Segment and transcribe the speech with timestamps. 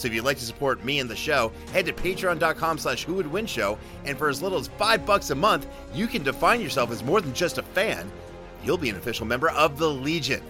[0.00, 3.14] So if you'd like to support me and the show, head to patreon.com slash who
[3.14, 6.62] would win show, and for as little as five bucks a month, you can define
[6.62, 8.10] yourself as more than just a fan.
[8.64, 10.42] You'll be an official member of the Legion.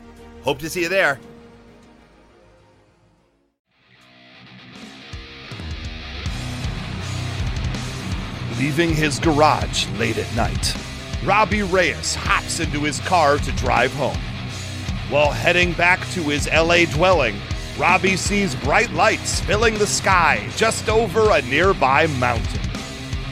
[0.45, 1.19] Hope to see you there.
[8.57, 10.77] Leaving his garage late at night,
[11.25, 14.19] Robbie Reyes hops into his car to drive home.
[15.09, 17.35] While heading back to his LA dwelling,
[17.81, 22.61] Robbie sees bright lights filling the sky just over a nearby mountain.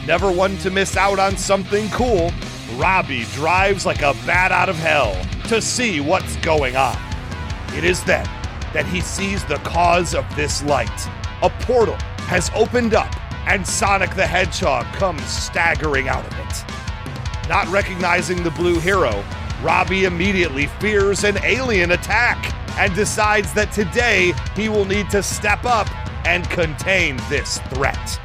[0.06, 2.32] Never one to miss out on something cool,
[2.76, 5.14] Robbie drives like a bat out of hell
[5.48, 6.96] to see what's going on.
[7.74, 8.24] It is then
[8.72, 11.08] that he sees the cause of this light.
[11.42, 13.14] A portal has opened up,
[13.46, 17.48] and Sonic the Hedgehog comes staggering out of it.
[17.50, 19.22] Not recognizing the blue hero,
[19.62, 25.64] Robbie immediately fears an alien attack and decides that today he will need to step
[25.64, 25.88] up
[26.26, 28.20] and contain this threat.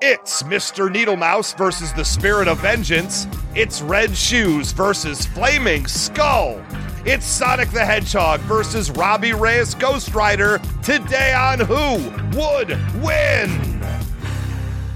[0.00, 0.92] It's Mr.
[0.92, 3.26] Needlemouse versus the Spirit of Vengeance.
[3.54, 6.60] It's Red Shoes versus Flaming Skull.
[7.04, 10.60] It's Sonic the Hedgehog versus Robbie Reyes Ghost Rider.
[10.82, 11.98] Today on Who
[12.38, 12.70] Would
[13.02, 14.01] Win?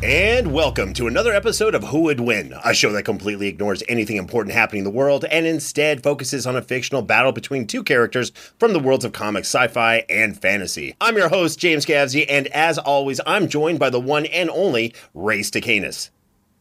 [0.03, 4.19] And welcome to another episode of Who Would Win, a show that completely ignores anything
[4.19, 8.31] important happening in the world and instead focuses on a fictional battle between two characters
[8.59, 10.95] from the worlds of comics, sci fi, and fantasy.
[11.01, 14.95] I'm your host, James Gavsie, and as always, I'm joined by the one and only
[15.15, 16.11] Ray Stakenas.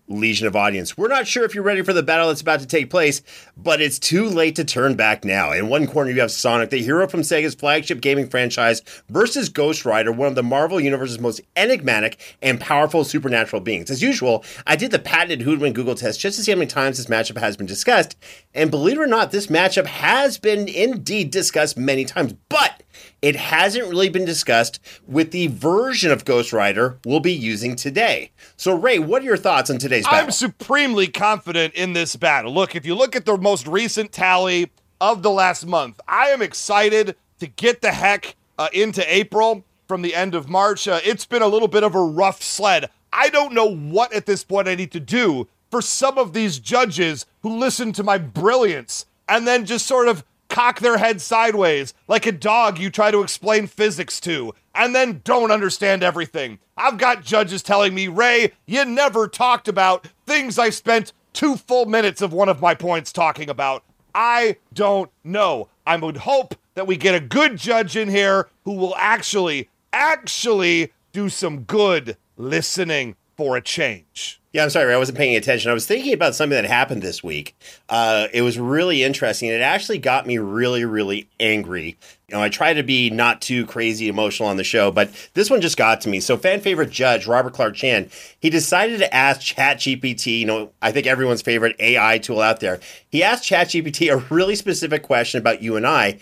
[0.07, 0.97] Legion of Audience.
[0.97, 3.21] We're not sure if you're ready for the battle that's about to take place,
[3.57, 5.51] but it's too late to turn back now.
[5.51, 9.85] In one corner, you have Sonic, the hero from Sega's flagship gaming franchise, versus Ghost
[9.85, 13.89] Rider, one of the Marvel Universe's most enigmatic and powerful supernatural beings.
[13.89, 16.97] As usual, I did the patented Who'd Google test just to see how many times
[16.97, 18.15] this matchup has been discussed,
[18.53, 22.83] and believe it or not, this matchup has been indeed discussed many times, but
[23.25, 28.29] it hasn't really been discussed with the version of Ghost Rider we'll be using today.
[28.55, 30.25] So, Ray, what are your thoughts on today's battle?
[30.25, 32.53] I'm supremely confident in this battle.
[32.53, 34.71] Look, if you look at the most recent tally
[35.01, 40.03] of the last month, I am excited to get the heck uh, into April from
[40.03, 40.87] the end of March.
[40.87, 42.91] Uh, it's been a little bit of a rough sled.
[43.11, 46.59] I don't know what at this point I need to do for some of these
[46.59, 51.93] judges who listen to my brilliance and then just sort of cock their head sideways
[52.07, 56.59] like a dog you try to explain physics to and then don't understand everything.
[56.77, 61.85] I've got judges telling me, Ray, you never talked about things I spent two full
[61.85, 63.83] minutes of one of my points talking about.
[64.13, 65.69] I don't know.
[65.85, 70.93] I would hope that we get a good judge in here who will actually, actually
[71.11, 74.41] do some good listening for a change.
[74.55, 75.69] Yeah, I'm sorry, I wasn't paying attention.
[75.69, 77.57] I was thinking about something that happened this week.
[77.89, 79.49] Uh, it was really interesting.
[79.49, 81.97] It actually got me really, really angry.
[82.29, 85.49] You know, I try to be not too crazy emotional on the show, but this
[85.49, 86.21] one just got to me.
[86.21, 90.39] So, fan favorite judge Robert Clark Chan, he decided to ask ChatGPT.
[90.39, 92.79] You know, I think everyone's favorite AI tool out there.
[93.09, 96.17] He asked ChatGPT a really specific question about you and I.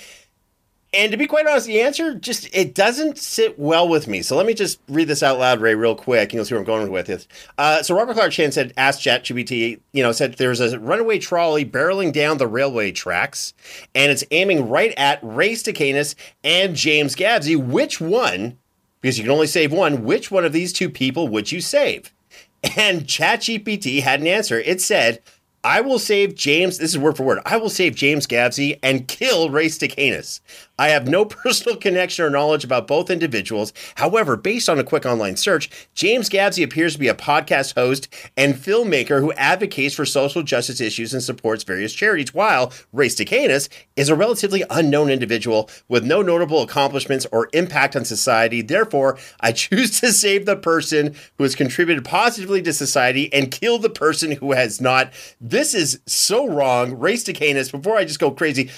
[0.94, 4.22] And to be quite honest, the answer just it doesn't sit well with me.
[4.22, 6.60] So let me just read this out loud, Ray, real quick, and you'll see where
[6.60, 7.26] I'm going with it.
[7.58, 11.66] Uh, so Robert Clark Chan said, asked ChatGPT, you know, said there's a runaway trolley
[11.66, 13.54] barreling down the railway tracks,
[13.96, 17.58] and it's aiming right at Ray Stakenas and James Gavsie.
[17.58, 18.60] Which one?
[19.02, 20.04] Because you can only save one.
[20.04, 22.14] Which one of these two people would you save?
[22.78, 24.60] And ChatGPT had an answer.
[24.60, 25.22] It said,
[25.66, 26.78] I will save James.
[26.78, 27.40] This is word for word.
[27.46, 30.42] I will save James Gavsey and kill Ray Stakenas.
[30.78, 33.74] I have no personal connection or knowledge about both individuals.
[33.96, 38.08] However, based on a quick online search, James Gavsie appears to be a podcast host
[38.36, 43.70] and filmmaker who advocates for social justice issues and supports various charities, while Ray Stakenas
[43.96, 48.62] is a relatively unknown individual with no notable accomplishments or impact on society.
[48.62, 53.78] Therefore, I choose to save the person who has contributed positively to society and kill
[53.78, 55.14] the person who has not.
[55.40, 56.98] This is so wrong.
[56.98, 58.70] Ray Stakenas, before I just go crazy,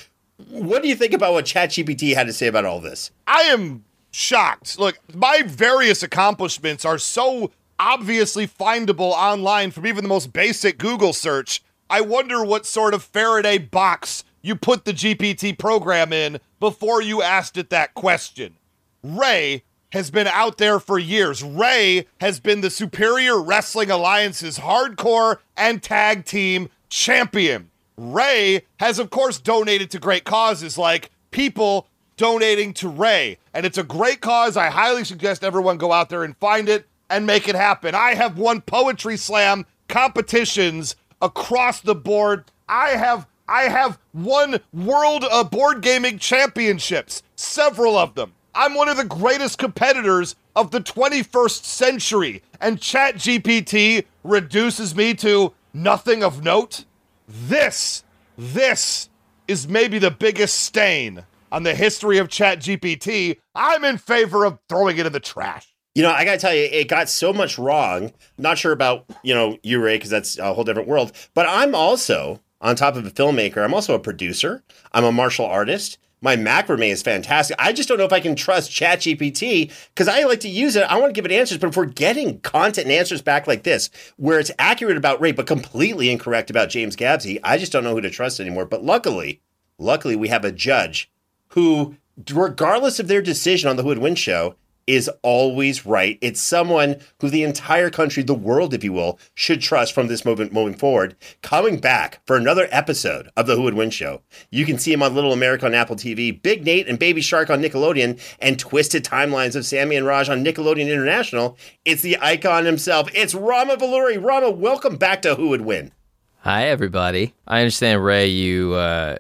[0.50, 3.12] what do you think about what ChatGPT had to say about all this?
[3.28, 4.80] I am shocked.
[4.80, 11.14] Look, my various accomplishments are so obviously findable online from even the most basic Google
[11.14, 11.62] search.
[11.90, 17.22] I wonder what sort of Faraday box you put the GPT program in before you
[17.22, 18.56] asked it that question.
[19.04, 21.44] Ray has been out there for years.
[21.44, 27.70] Ray has been the Superior Wrestling Alliance's hardcore and tag team champion.
[27.98, 31.88] Ray has, of course, donated to great causes like people
[32.18, 33.38] donating to Ray.
[33.54, 34.58] And it's a great cause.
[34.58, 37.96] I highly suggest everyone go out there and find it and make it happen.
[37.96, 42.46] I have won poetry slam competitions across the board.
[42.68, 48.34] I have I have won world uh, board gaming championships, several of them.
[48.56, 55.54] I'm one of the greatest competitors of the 21st century, and ChatGPT reduces me to
[55.74, 56.86] nothing of note.
[57.28, 58.04] This,
[58.38, 59.10] this
[59.48, 63.38] is maybe the biggest stain on the history of ChatGPT.
[63.54, 65.74] I'm in favor of throwing it in the trash.
[65.94, 68.12] You know, I gotta tell you, it got so much wrong.
[68.38, 71.14] Not sure about you know you, Ray, because that's a whole different world.
[71.34, 73.64] But I'm also on top of a filmmaker.
[73.64, 74.62] I'm also a producer.
[74.92, 75.98] I'm a martial artist.
[76.22, 77.56] My macrame is fantastic.
[77.60, 80.84] I just don't know if I can trust ChatGPT because I like to use it.
[80.84, 83.64] I want to give it answers, but if we're getting content and answers back like
[83.64, 87.84] this, where it's accurate about Ray but completely incorrect about James Gavsie, I just don't
[87.84, 88.66] know who to trust anymore.
[88.66, 89.42] But luckily,
[89.78, 91.12] luckily, we have a judge
[91.50, 91.96] who,
[92.32, 94.56] regardless of their decision on the Who Would Win show,
[94.88, 96.18] is always right.
[96.22, 100.26] It's someone who the entire country, the world, if you will, should trust from this
[100.26, 101.16] moment moving forward.
[101.42, 104.22] Coming back for another episode of the Who Would Win Show.
[104.52, 107.50] You can see him on Little America on Apple TV, Big Nate and Baby Shark
[107.50, 111.58] on Nickelodeon, and Twisted Timelines of Sammy and Raj on Nickelodeon International.
[111.84, 113.10] It's the icon himself.
[113.14, 114.18] It's Rama Vallury.
[114.18, 115.92] Rama, welcome back to Who Would Win.
[116.40, 117.34] Hi, everybody.
[117.48, 119.18] I understand, Ray, you uh,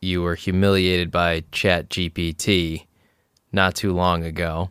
[0.00, 2.84] you were humiliated by Chat GPT
[3.52, 4.70] not too long ago.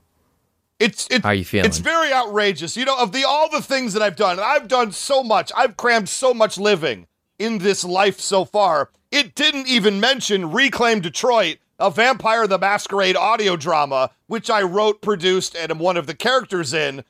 [0.79, 1.65] It's it's How you feeling?
[1.65, 2.77] It's very outrageous.
[2.77, 5.51] You know, of the all the things that I've done, and I've done so much.
[5.55, 8.89] I've crammed so much living in this life so far.
[9.11, 15.01] It didn't even mention Reclaim Detroit, a Vampire the Masquerade audio drama, which I wrote,
[15.01, 17.03] produced, and am one of the characters in.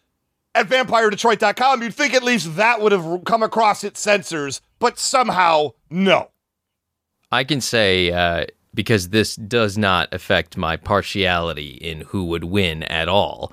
[0.56, 5.74] At vampiredetroit.com, you'd think at least that would have come across its sensors, but somehow,
[5.92, 6.32] no.
[7.32, 8.46] I can say uh,
[8.80, 13.52] because this does not affect my partiality in who would win at all.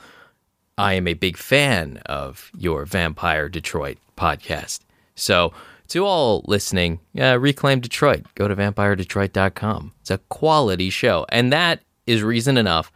[0.78, 4.82] I am a big fan of your Vampire Detroit podcast.
[5.16, 5.52] So,
[5.88, 8.24] to all listening, uh, Reclaim Detroit.
[8.36, 9.94] Go to vampiredetroit.com.
[10.00, 11.26] It's a quality show.
[11.30, 12.92] And that is reason enough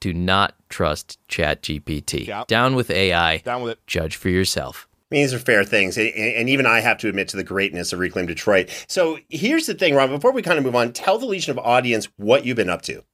[0.00, 2.28] to not trust ChatGPT.
[2.28, 2.46] Yep.
[2.46, 3.36] Down with AI.
[3.44, 3.86] Down with it.
[3.86, 4.88] Judge for yourself.
[5.10, 7.44] I mean, these are fair things, and, and even I have to admit to the
[7.44, 8.70] greatness of Reclaim Detroit.
[8.88, 10.08] So here's the thing, Ron.
[10.10, 12.82] Before we kind of move on, tell the Legion of audience what you've been up
[12.82, 13.04] to.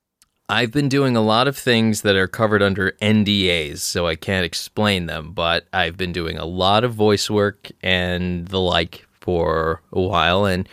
[0.48, 4.44] I've been doing a lot of things that are covered under NDAs, so I can't
[4.44, 9.80] explain them, but I've been doing a lot of voice work and the like for
[9.92, 10.44] a while.
[10.44, 10.68] And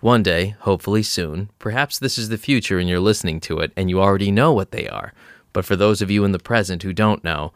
[0.00, 3.88] one day, hopefully soon, perhaps this is the future and you're listening to it and
[3.88, 5.12] you already know what they are.
[5.52, 7.52] But for those of you in the present who don't know,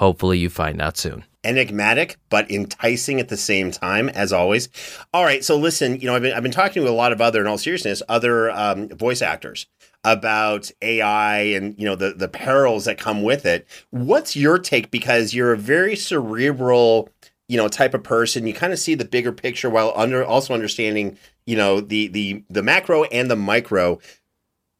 [0.00, 1.22] hopefully you find out soon.
[1.44, 4.68] enigmatic but enticing at the same time as always.
[5.14, 7.20] All right so listen you know i've been, I've been talking to a lot of
[7.20, 9.66] other in all seriousness other um, voice actors
[10.02, 13.66] about ai and you know the the perils that come with it.
[13.90, 14.90] What's your take?
[14.90, 17.10] Because you're a very cerebral
[17.48, 18.46] you know type of person.
[18.46, 22.44] You kind of see the bigger picture while under also understanding you know the the
[22.48, 23.98] the macro and the micro.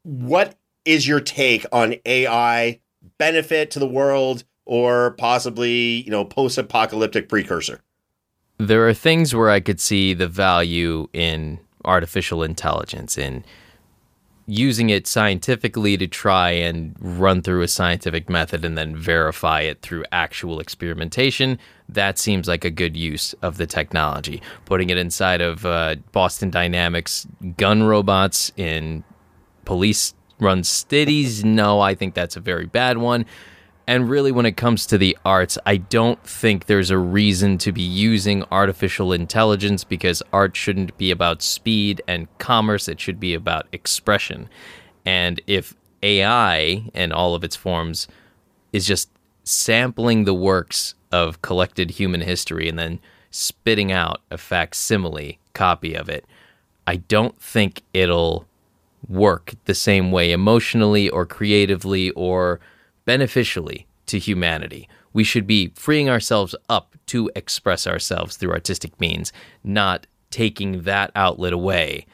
[0.03, 2.81] What is your take on ai
[3.19, 7.81] benefit to the world or possibly you know post-apocalyptic precursor
[8.59, 13.45] there are things where I could see the value in artificial intelligence in
[14.47, 19.81] using it scientifically to try and run through a scientific method and then verify it
[19.81, 21.59] through actual experimentation.
[21.89, 24.43] That seems like a good use of the technology.
[24.67, 29.05] Putting it inside of uh, Boston Dynamics gun robots in
[29.65, 33.25] police run cities, no, I think that's a very bad one.
[33.91, 37.73] And really, when it comes to the arts, I don't think there's a reason to
[37.73, 42.87] be using artificial intelligence because art shouldn't be about speed and commerce.
[42.87, 44.49] It should be about expression.
[45.05, 48.07] And if AI and all of its forms
[48.73, 49.11] is just
[49.43, 53.01] sampling the works of collected human history and then
[53.33, 56.25] spitting out a facsimile copy of it,
[56.87, 58.47] I don't think it'll
[59.09, 62.61] work the same way emotionally or creatively or
[63.05, 64.89] beneficially to humanity.
[65.13, 69.33] We should be freeing ourselves up to express ourselves through artistic means,
[69.65, 72.07] not taking that outlet away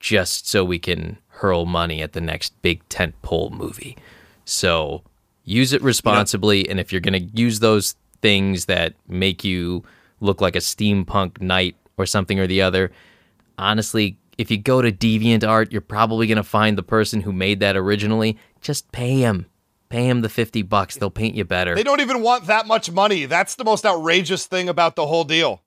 [0.00, 3.96] just so we can hurl money at the next big tentpole movie.
[4.44, 5.02] So
[5.44, 9.84] use it responsibly, and if you're going to use those things that make you
[10.20, 12.92] look like a steampunk knight or something or the other,
[13.58, 17.60] honestly, if you go to DeviantArt, you're probably going to find the person who made
[17.60, 18.36] that originally.
[18.60, 19.46] Just pay him.
[19.92, 20.96] Pay him the 50 bucks.
[20.96, 21.74] They'll paint you better.
[21.74, 23.26] They don't even want that much money.
[23.26, 25.60] That's the most outrageous thing about the whole deal.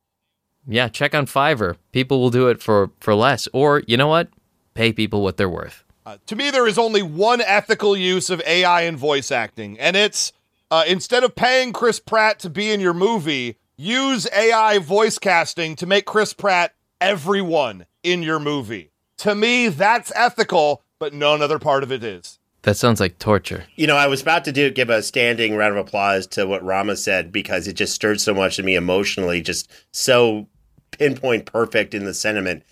[0.67, 1.75] Yeah, check on Fiverr.
[1.91, 3.47] People will do it for for less.
[3.53, 4.29] Or, you know what?
[4.73, 5.83] Pay people what they're worth.
[6.07, 9.95] Uh, to me, there is only one ethical use of AI in voice acting, and
[9.95, 10.33] it's
[10.71, 15.75] uh, instead of paying Chris Pratt to be in your movie, use AI voice casting
[15.75, 18.89] to make Chris Pratt everyone in your movie.
[19.17, 22.39] To me, that's ethical, but none other part of it is.
[22.65, 23.65] That sounds like torture.
[23.75, 26.63] You know, I was about to do give a standing round of applause to what
[26.63, 30.47] Rama said because it just stirred so much in me emotionally, just so
[30.89, 32.63] pinpoint perfect in the sentiment.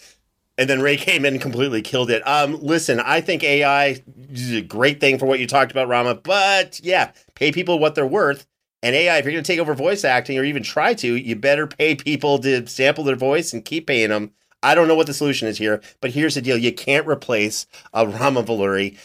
[0.58, 2.28] And then Ray came in and completely killed it.
[2.28, 6.16] Um, listen, I think AI is a great thing for what you talked about, Rama,
[6.16, 8.48] but yeah, pay people what they're worth.
[8.82, 11.36] And AI, if you're going to take over voice acting or even try to, you
[11.36, 14.32] better pay people to sample their voice and keep paying them.
[14.64, 17.68] I don't know what the solution is here, but here's the deal: you can't replace
[17.94, 18.98] a Rama Vallury.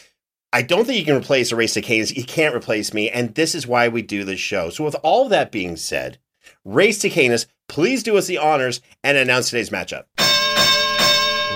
[0.51, 2.15] I don't think you can replace a Ray Stakenas.
[2.15, 4.71] You can't replace me, and this is why we do this show.
[4.71, 6.17] So, with all that being said,
[6.65, 10.05] Ray Stakenas, please do us the honors and announce today's matchup.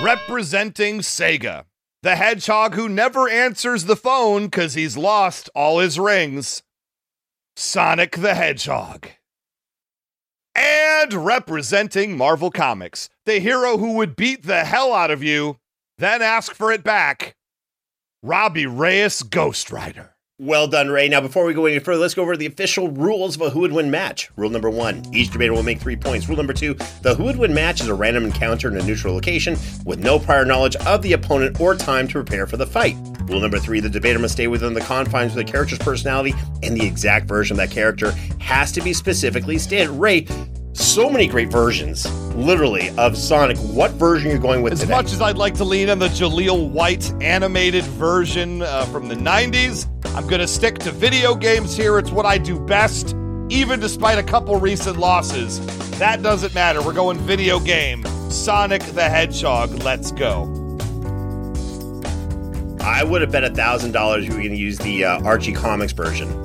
[0.02, 1.64] Representing Sega,
[2.02, 6.62] the hedgehog who never answers the phone because he's lost all his rings,
[7.56, 9.08] Sonic the Hedgehog.
[10.54, 15.58] And representing Marvel Comics, the hero who would beat the hell out of you,
[15.98, 17.34] then ask for it back,
[18.24, 20.14] Robbie Reyes Ghost Rider.
[20.38, 21.10] Well done, Ray.
[21.10, 23.60] Now, before we go any further, let's go over the official rules of a Who
[23.60, 24.30] Would Win match.
[24.34, 26.26] Rule number one each debater will make three points.
[26.26, 29.12] Rule number two the Who Would Win match is a random encounter in a neutral
[29.12, 32.96] location with no prior knowledge of the opponent or time to prepare for the fight.
[33.24, 36.74] Rule number three the debater must stay within the confines of the character's personality, and
[36.74, 39.90] the exact version of that character has to be specifically stated.
[39.90, 40.26] Ray,
[40.74, 42.04] so many great versions,
[42.34, 43.56] literally, of Sonic.
[43.58, 44.92] What version you're going with As today?
[44.92, 49.14] much as I'd like to lean on the Jaleel White animated version uh, from the
[49.14, 51.98] 90s, I'm going to stick to video games here.
[51.98, 53.14] It's what I do best,
[53.48, 55.64] even despite a couple recent losses.
[55.98, 56.82] That doesn't matter.
[56.82, 58.04] We're going video game.
[58.30, 59.70] Sonic the Hedgehog.
[59.84, 60.42] Let's go.
[62.80, 65.52] I would have bet a thousand dollars you were going to use the uh, Archie
[65.52, 66.43] Comics version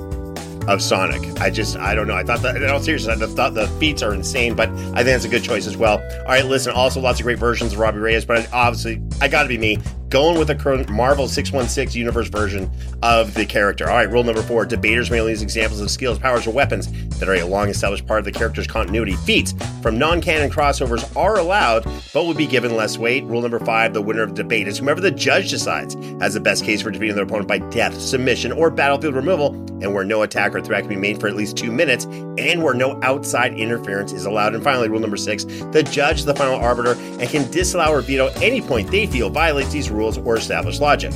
[0.68, 1.40] of Sonic.
[1.40, 2.16] I just, I don't know.
[2.16, 5.06] I thought that, in all seriousness, I thought the beats are insane, but I think
[5.06, 5.98] that's a good choice as well.
[5.98, 9.42] All right, listen, also lots of great versions of Robbie Reyes, but obviously, I got
[9.42, 9.78] to be me.
[10.10, 12.68] Going with the current Marvel 616 universe version
[13.00, 13.88] of the character.
[13.88, 16.90] All right, rule number four debaters may only use examples of skills, powers, or weapons
[17.20, 19.12] that are a long established part of the character's continuity.
[19.12, 23.22] Feats from non canon crossovers are allowed, but will be given less weight.
[23.22, 26.40] Rule number five the winner of the debate is whomever the judge decides has the
[26.40, 30.22] best case for defeating their opponent by death, submission, or battlefield removal, and where no
[30.22, 33.54] attack or threat can be made for at least two minutes, and where no outside
[33.54, 34.56] interference is allowed.
[34.56, 38.00] And finally, rule number six the judge is the final arbiter and can disallow or
[38.00, 41.12] veto any point they feel violates these rules or established logic.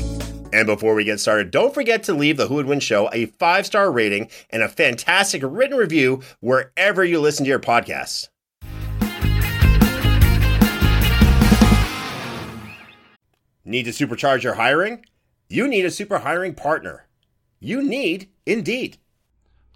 [0.52, 3.26] And before we get started, don't forget to leave the Who Would Win Show a
[3.26, 8.28] five star rating and a fantastic written review wherever you listen to your podcasts.
[13.64, 15.04] Need to supercharge your hiring?
[15.48, 17.06] You need a super hiring partner.
[17.60, 18.98] You need Indeed.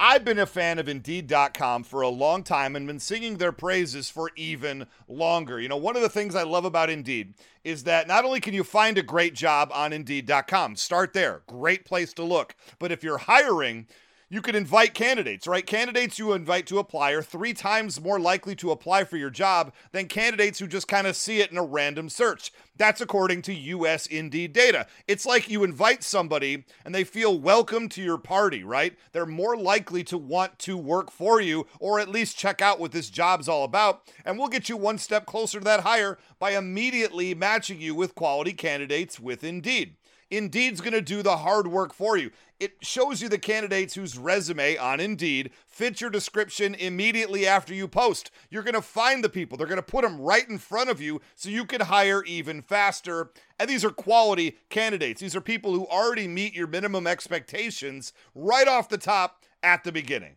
[0.00, 4.09] I've been a fan of Indeed.com for a long time and been singing their praises
[4.09, 5.61] for even longer.
[5.61, 8.55] You know, one of the things I love about Indeed is that not only can
[8.55, 13.02] you find a great job on Indeed.com, start there, great place to look, but if
[13.02, 13.88] you're hiring,
[14.30, 15.64] you can invite candidates, right?
[15.64, 19.73] Candidates you invite to apply are three times more likely to apply for your job
[19.92, 22.52] than candidates who just kind of see it in a random search.
[22.76, 24.87] That's according to US Indeed data.
[25.06, 28.97] It's like you invite somebody and they feel welcome to your party, right?
[29.12, 32.92] They're more likely to want to work for you or at least check out what
[32.92, 34.02] this job's all about.
[34.26, 38.14] And we'll get you one step closer to that hire by immediately matching you with
[38.14, 39.97] quality candidates with Indeed.
[40.30, 42.30] Indeed's going to do the hard work for you.
[42.61, 47.88] It shows you the candidates whose resume on Indeed fits your description immediately after you
[47.88, 48.30] post.
[48.50, 51.00] You're going to find the people, they're going to put them right in front of
[51.00, 53.30] you so you can hire even faster.
[53.58, 55.20] And these are quality candidates.
[55.20, 59.92] These are people who already meet your minimum expectations right off the top at the
[59.92, 60.37] beginning.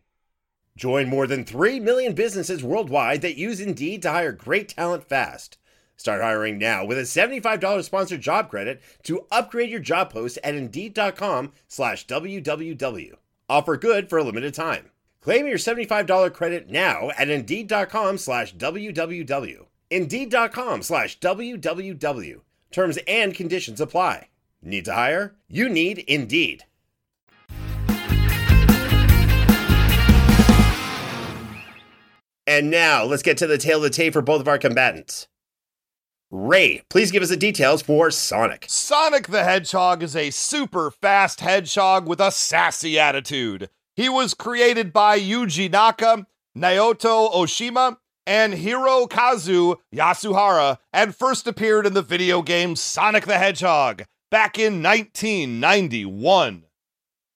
[0.78, 5.58] Join more than 3 million businesses worldwide that use Indeed to hire great talent fast.
[6.02, 10.56] Start hiring now with a $75 sponsored job credit to upgrade your job post at
[10.56, 13.14] Indeed.com slash WWW.
[13.48, 14.90] Offer good for a limited time.
[15.22, 19.68] Claim your $75 credit now at Indeed.com slash WWW.
[19.92, 22.42] Indeed.com slash WWW.
[22.72, 24.30] Terms and conditions apply.
[24.64, 25.36] Need to hire?
[25.48, 26.64] You need Indeed.
[32.48, 35.28] And now let's get to the tail of the tape for both of our combatants.
[36.34, 38.64] Ray, please give us the details for Sonic.
[38.70, 43.70] Sonic the Hedgehog is a super fast hedgehog with a sassy attitude.
[43.98, 46.26] He was created by Yuji Naka,
[46.58, 54.06] Naoto Oshima, and Hirokazu Yasuhara and first appeared in the video game Sonic the Hedgehog
[54.30, 56.64] back in 1991.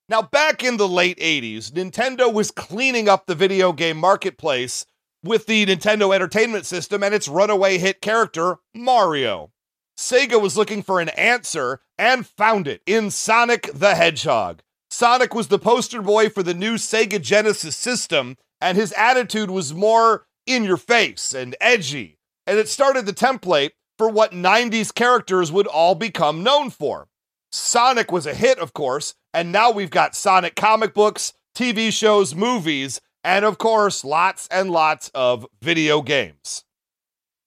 [0.08, 4.86] Now, back in the late 80s, Nintendo was cleaning up the video game marketplace
[5.26, 9.50] with the Nintendo Entertainment System and its runaway hit character, Mario.
[9.98, 14.62] Sega was looking for an answer and found it in Sonic the Hedgehog.
[14.90, 19.74] Sonic was the poster boy for the new Sega Genesis system, and his attitude was
[19.74, 25.50] more in your face and edgy, and it started the template for what 90s characters
[25.50, 27.08] would all become known for.
[27.50, 32.34] Sonic was a hit, of course, and now we've got Sonic comic books, TV shows,
[32.34, 36.64] movies, and of course, lots and lots of video games.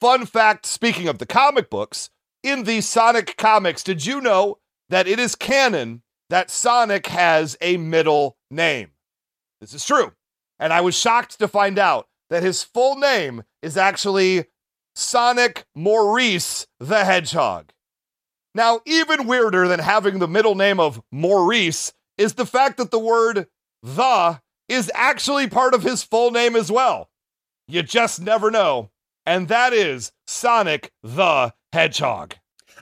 [0.02, 2.10] Fun fact speaking of the comic books,
[2.44, 4.60] in the Sonic comics, did you know
[4.90, 8.92] that it is canon that Sonic has a middle name?
[9.62, 10.12] This is true.
[10.60, 14.48] And I was shocked to find out that his full name is actually
[14.96, 17.72] Sonic Maurice the Hedgehog.
[18.54, 23.00] Now, even weirder than having the middle name of Maurice is the fact that the
[23.00, 23.48] word
[23.82, 27.10] the is actually part of his full name as well.
[27.68, 28.92] You just never know.
[29.26, 32.36] And that is Sonic the Hedgehog.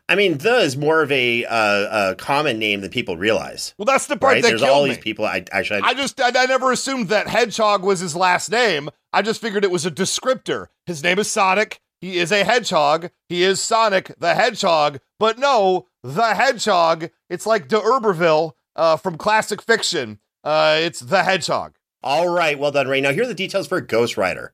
[0.10, 3.74] I mean, the is more of a, uh, a common name than people realize.
[3.78, 4.42] Well, that's the part Right?
[4.44, 4.92] that There's all me.
[4.92, 5.26] these people.
[5.26, 8.90] I actually, I just I, I never assumed that Hedgehog was his last name.
[9.12, 10.68] I just figured it was a descriptor.
[10.86, 11.82] His name is Sonic.
[12.00, 13.10] He is a hedgehog.
[13.28, 15.00] He is Sonic the Hedgehog.
[15.20, 17.10] But no, the Hedgehog.
[17.30, 20.20] It's like d'Urberville uh, from classic fiction.
[20.44, 21.74] Uh, it's the Hedgehog.
[22.04, 23.02] All right, well done, Ray.
[23.02, 24.54] Now, here are the details for Ghost Rider.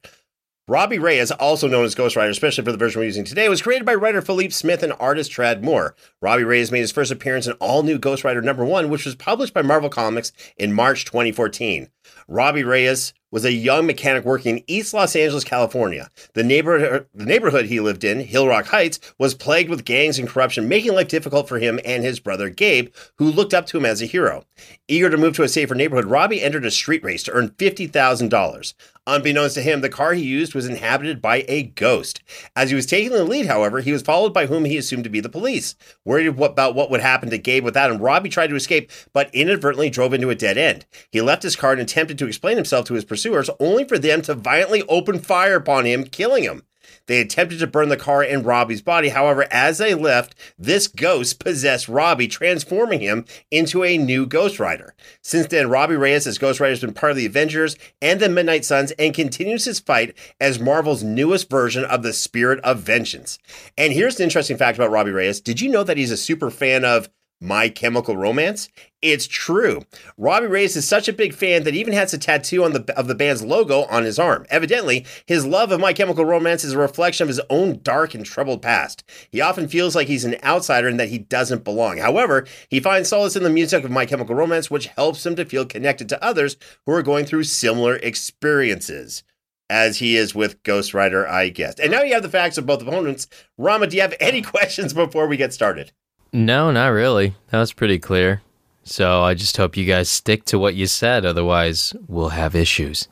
[0.69, 3.49] Robbie Ray Reyes, also known as Ghost Rider, especially for the version we're using today,
[3.49, 5.93] was created by writer Felipe Smith and artist Tradd Moore.
[6.21, 9.15] Robbie Reyes made his first appearance in all new Ghost Rider number one, which was
[9.15, 11.89] published by Marvel Comics in March 2014.
[12.29, 16.11] Robbie Reyes was a young mechanic working in East Los Angeles, California.
[16.35, 20.69] The neighborhood, the neighborhood he lived in, Hillrock Heights, was plagued with gangs and corruption,
[20.69, 24.03] making life difficult for him and his brother Gabe, who looked up to him as
[24.03, 24.45] a hero.
[24.87, 28.73] Eager to move to a safer neighborhood, Robbie entered a street race to earn $50,000.
[29.05, 32.21] Unbeknownst to him, the car he used was inhabited by a ghost.
[32.55, 35.09] As he was taking the lead, however, he was followed by whom he assumed to
[35.09, 35.75] be the police.
[36.05, 39.89] Worried about what would happen to Gabe without him, Robbie tried to escape, but inadvertently
[39.89, 40.85] drove into a dead end.
[41.11, 44.21] He left his car and attempted to explain himself to his pursuers, only for them
[44.21, 46.63] to violently open fire upon him, killing him.
[47.07, 49.09] They attempted to burn the car and Robbie's body.
[49.09, 54.95] However, as they left, this ghost possessed Robbie, transforming him into a new Ghost Rider.
[55.21, 58.29] Since then, Robbie Reyes as Ghost Rider has been part of the Avengers and the
[58.29, 63.37] Midnight Suns and continues his fight as Marvel's newest version of the Spirit of Vengeance.
[63.77, 65.41] And here's an interesting fact about Robbie Reyes.
[65.41, 67.09] Did you know that he's a super fan of
[67.43, 68.69] my Chemical Romance?
[69.01, 69.81] It's true.
[70.17, 72.97] Robbie Reyes is such a big fan that he even has a tattoo on the
[72.97, 74.45] of the band's logo on his arm.
[74.49, 78.25] Evidently, his love of My Chemical Romance is a reflection of his own dark and
[78.25, 79.03] troubled past.
[79.29, 81.97] He often feels like he's an outsider and that he doesn't belong.
[81.97, 85.43] However, he finds solace in the music of My Chemical Romance, which helps him to
[85.43, 89.23] feel connected to others who are going through similar experiences.
[89.69, 91.75] As he is with Ghost Rider, I guess.
[91.79, 93.27] And now you have the facts of both opponents.
[93.57, 95.91] Rama, do you have any questions before we get started?
[96.33, 97.35] No, not really.
[97.51, 98.41] That was pretty clear.
[98.83, 103.07] So I just hope you guys stick to what you said, otherwise, we'll have issues.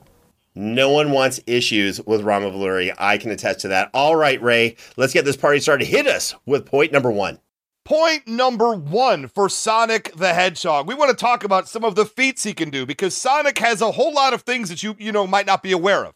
[0.53, 2.91] No one wants issues with Rama Vallury.
[2.97, 3.89] I can attest to that.
[3.93, 5.85] All right, Ray, let's get this party started.
[5.85, 7.39] Hit us with point number one.
[7.85, 10.87] Point number one for Sonic the Hedgehog.
[10.87, 13.81] We want to talk about some of the feats he can do because Sonic has
[13.81, 16.15] a whole lot of things that you, you know, might not be aware of.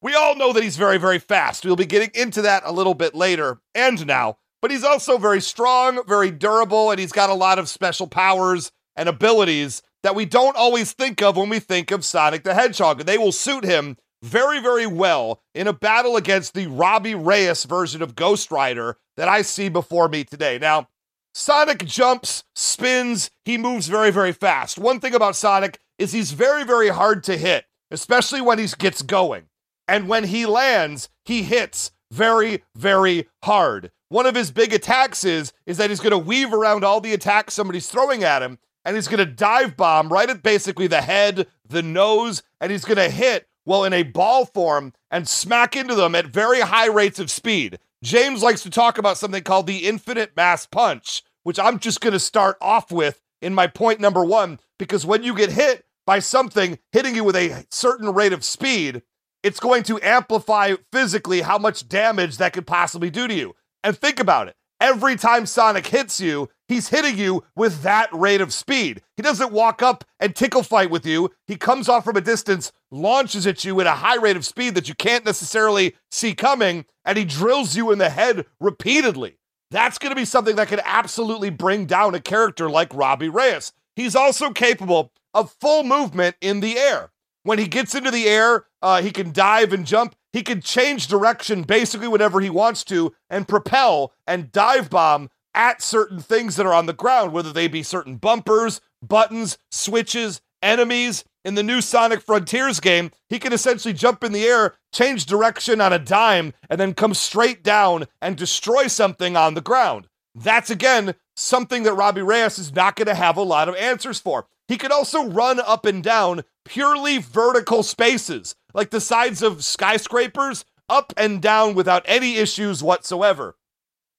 [0.00, 1.64] We all know that he's very, very fast.
[1.64, 4.38] We'll be getting into that a little bit later and now.
[4.64, 8.72] But he's also very strong, very durable, and he's got a lot of special powers
[8.96, 13.00] and abilities that we don't always think of when we think of Sonic the Hedgehog.
[13.00, 17.64] And they will suit him very, very well in a battle against the Robbie Reyes
[17.64, 20.58] version of Ghost Rider that I see before me today.
[20.58, 20.88] Now,
[21.34, 24.78] Sonic jumps, spins, he moves very, very fast.
[24.78, 29.02] One thing about Sonic is he's very, very hard to hit, especially when he gets
[29.02, 29.42] going.
[29.86, 33.90] And when he lands, he hits very, very hard.
[34.14, 37.14] One of his big attacks is, is that he's going to weave around all the
[37.14, 41.00] attacks somebody's throwing at him, and he's going to dive bomb right at basically the
[41.02, 45.74] head, the nose, and he's going to hit well in a ball form and smack
[45.74, 47.80] into them at very high rates of speed.
[48.04, 52.12] James likes to talk about something called the infinite mass punch, which I'm just going
[52.12, 56.20] to start off with in my point number one, because when you get hit by
[56.20, 59.02] something hitting you with a certain rate of speed,
[59.42, 63.56] it's going to amplify physically how much damage that could possibly do to you.
[63.84, 64.56] And think about it.
[64.80, 69.02] Every time Sonic hits you, he's hitting you with that rate of speed.
[69.16, 71.30] He doesn't walk up and tickle fight with you.
[71.46, 74.74] He comes off from a distance, launches at you at a high rate of speed
[74.74, 79.38] that you can't necessarily see coming, and he drills you in the head repeatedly.
[79.70, 83.72] That's going to be something that could absolutely bring down a character like Robbie Reyes.
[83.96, 87.12] He's also capable of full movement in the air.
[87.42, 90.16] When he gets into the air, uh, he can dive and jump.
[90.34, 95.80] He can change direction basically whenever he wants to and propel and dive bomb at
[95.80, 101.24] certain things that are on the ground, whether they be certain bumpers, buttons, switches, enemies.
[101.44, 105.80] In the new Sonic Frontiers game, he can essentially jump in the air, change direction
[105.80, 110.08] on a dime, and then come straight down and destroy something on the ground.
[110.34, 114.18] That's again something that Robbie Reyes is not going to have a lot of answers
[114.18, 114.48] for.
[114.66, 120.64] He can also run up and down purely vertical spaces, like the sides of skyscrapers,
[120.88, 123.56] up and down without any issues whatsoever.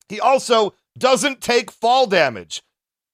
[0.10, 2.64] He also doesn't take fall damage.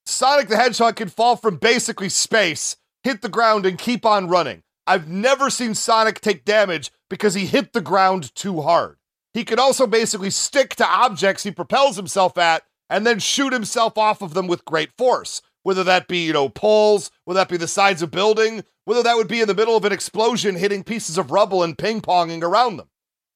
[0.05, 4.63] Sonic the Hedgehog can fall from basically space, hit the ground, and keep on running.
[4.87, 8.97] I've never seen Sonic take damage because he hit the ground too hard.
[9.33, 13.97] He can also basically stick to objects he propels himself at and then shoot himself
[13.97, 17.57] off of them with great force whether that be, you know, poles, whether that be
[17.57, 20.83] the sides of building, whether that would be in the middle of an explosion hitting
[20.83, 22.89] pieces of rubble and ping-ponging around them.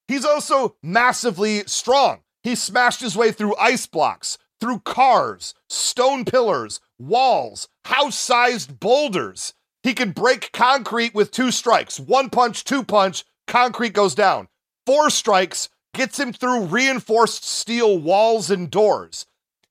[0.08, 2.22] He's also massively strong.
[2.44, 9.54] He smashed his way through ice blocks, through cars, stone pillars, walls, house-sized boulders.
[9.84, 12.00] He can break concrete with two strikes.
[12.00, 14.48] One punch, two punch, concrete goes down.
[14.86, 19.26] Four strikes gets him through reinforced steel walls and doors.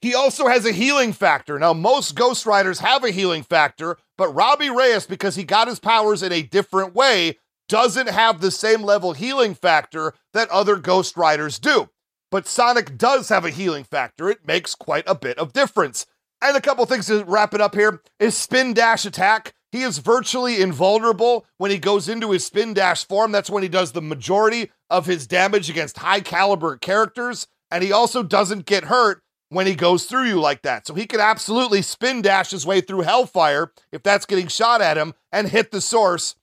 [0.05, 1.59] He also has a healing factor.
[1.59, 5.79] Now, most Ghost Riders have a healing factor, but Robbie Reyes, because he got his
[5.79, 7.39] powers in a different way,
[7.71, 11.89] doesn't have the same level healing factor that other Ghost Riders do.
[12.31, 14.29] But Sonic does have a healing factor.
[14.29, 16.05] It makes quite a bit of difference.
[16.43, 19.55] And a couple things to wrap it up here is spin dash attack.
[19.73, 23.33] He is virtually invulnerable when he goes into his spin dash form.
[23.33, 27.47] That's when he does the majority of his damage against high caliber characters.
[27.71, 30.87] And he also doesn't get hurt when he goes through you like that.
[30.87, 34.97] So he could absolutely spin dash his way through Hellfire if that's getting shot at
[34.97, 36.37] him and hit the source.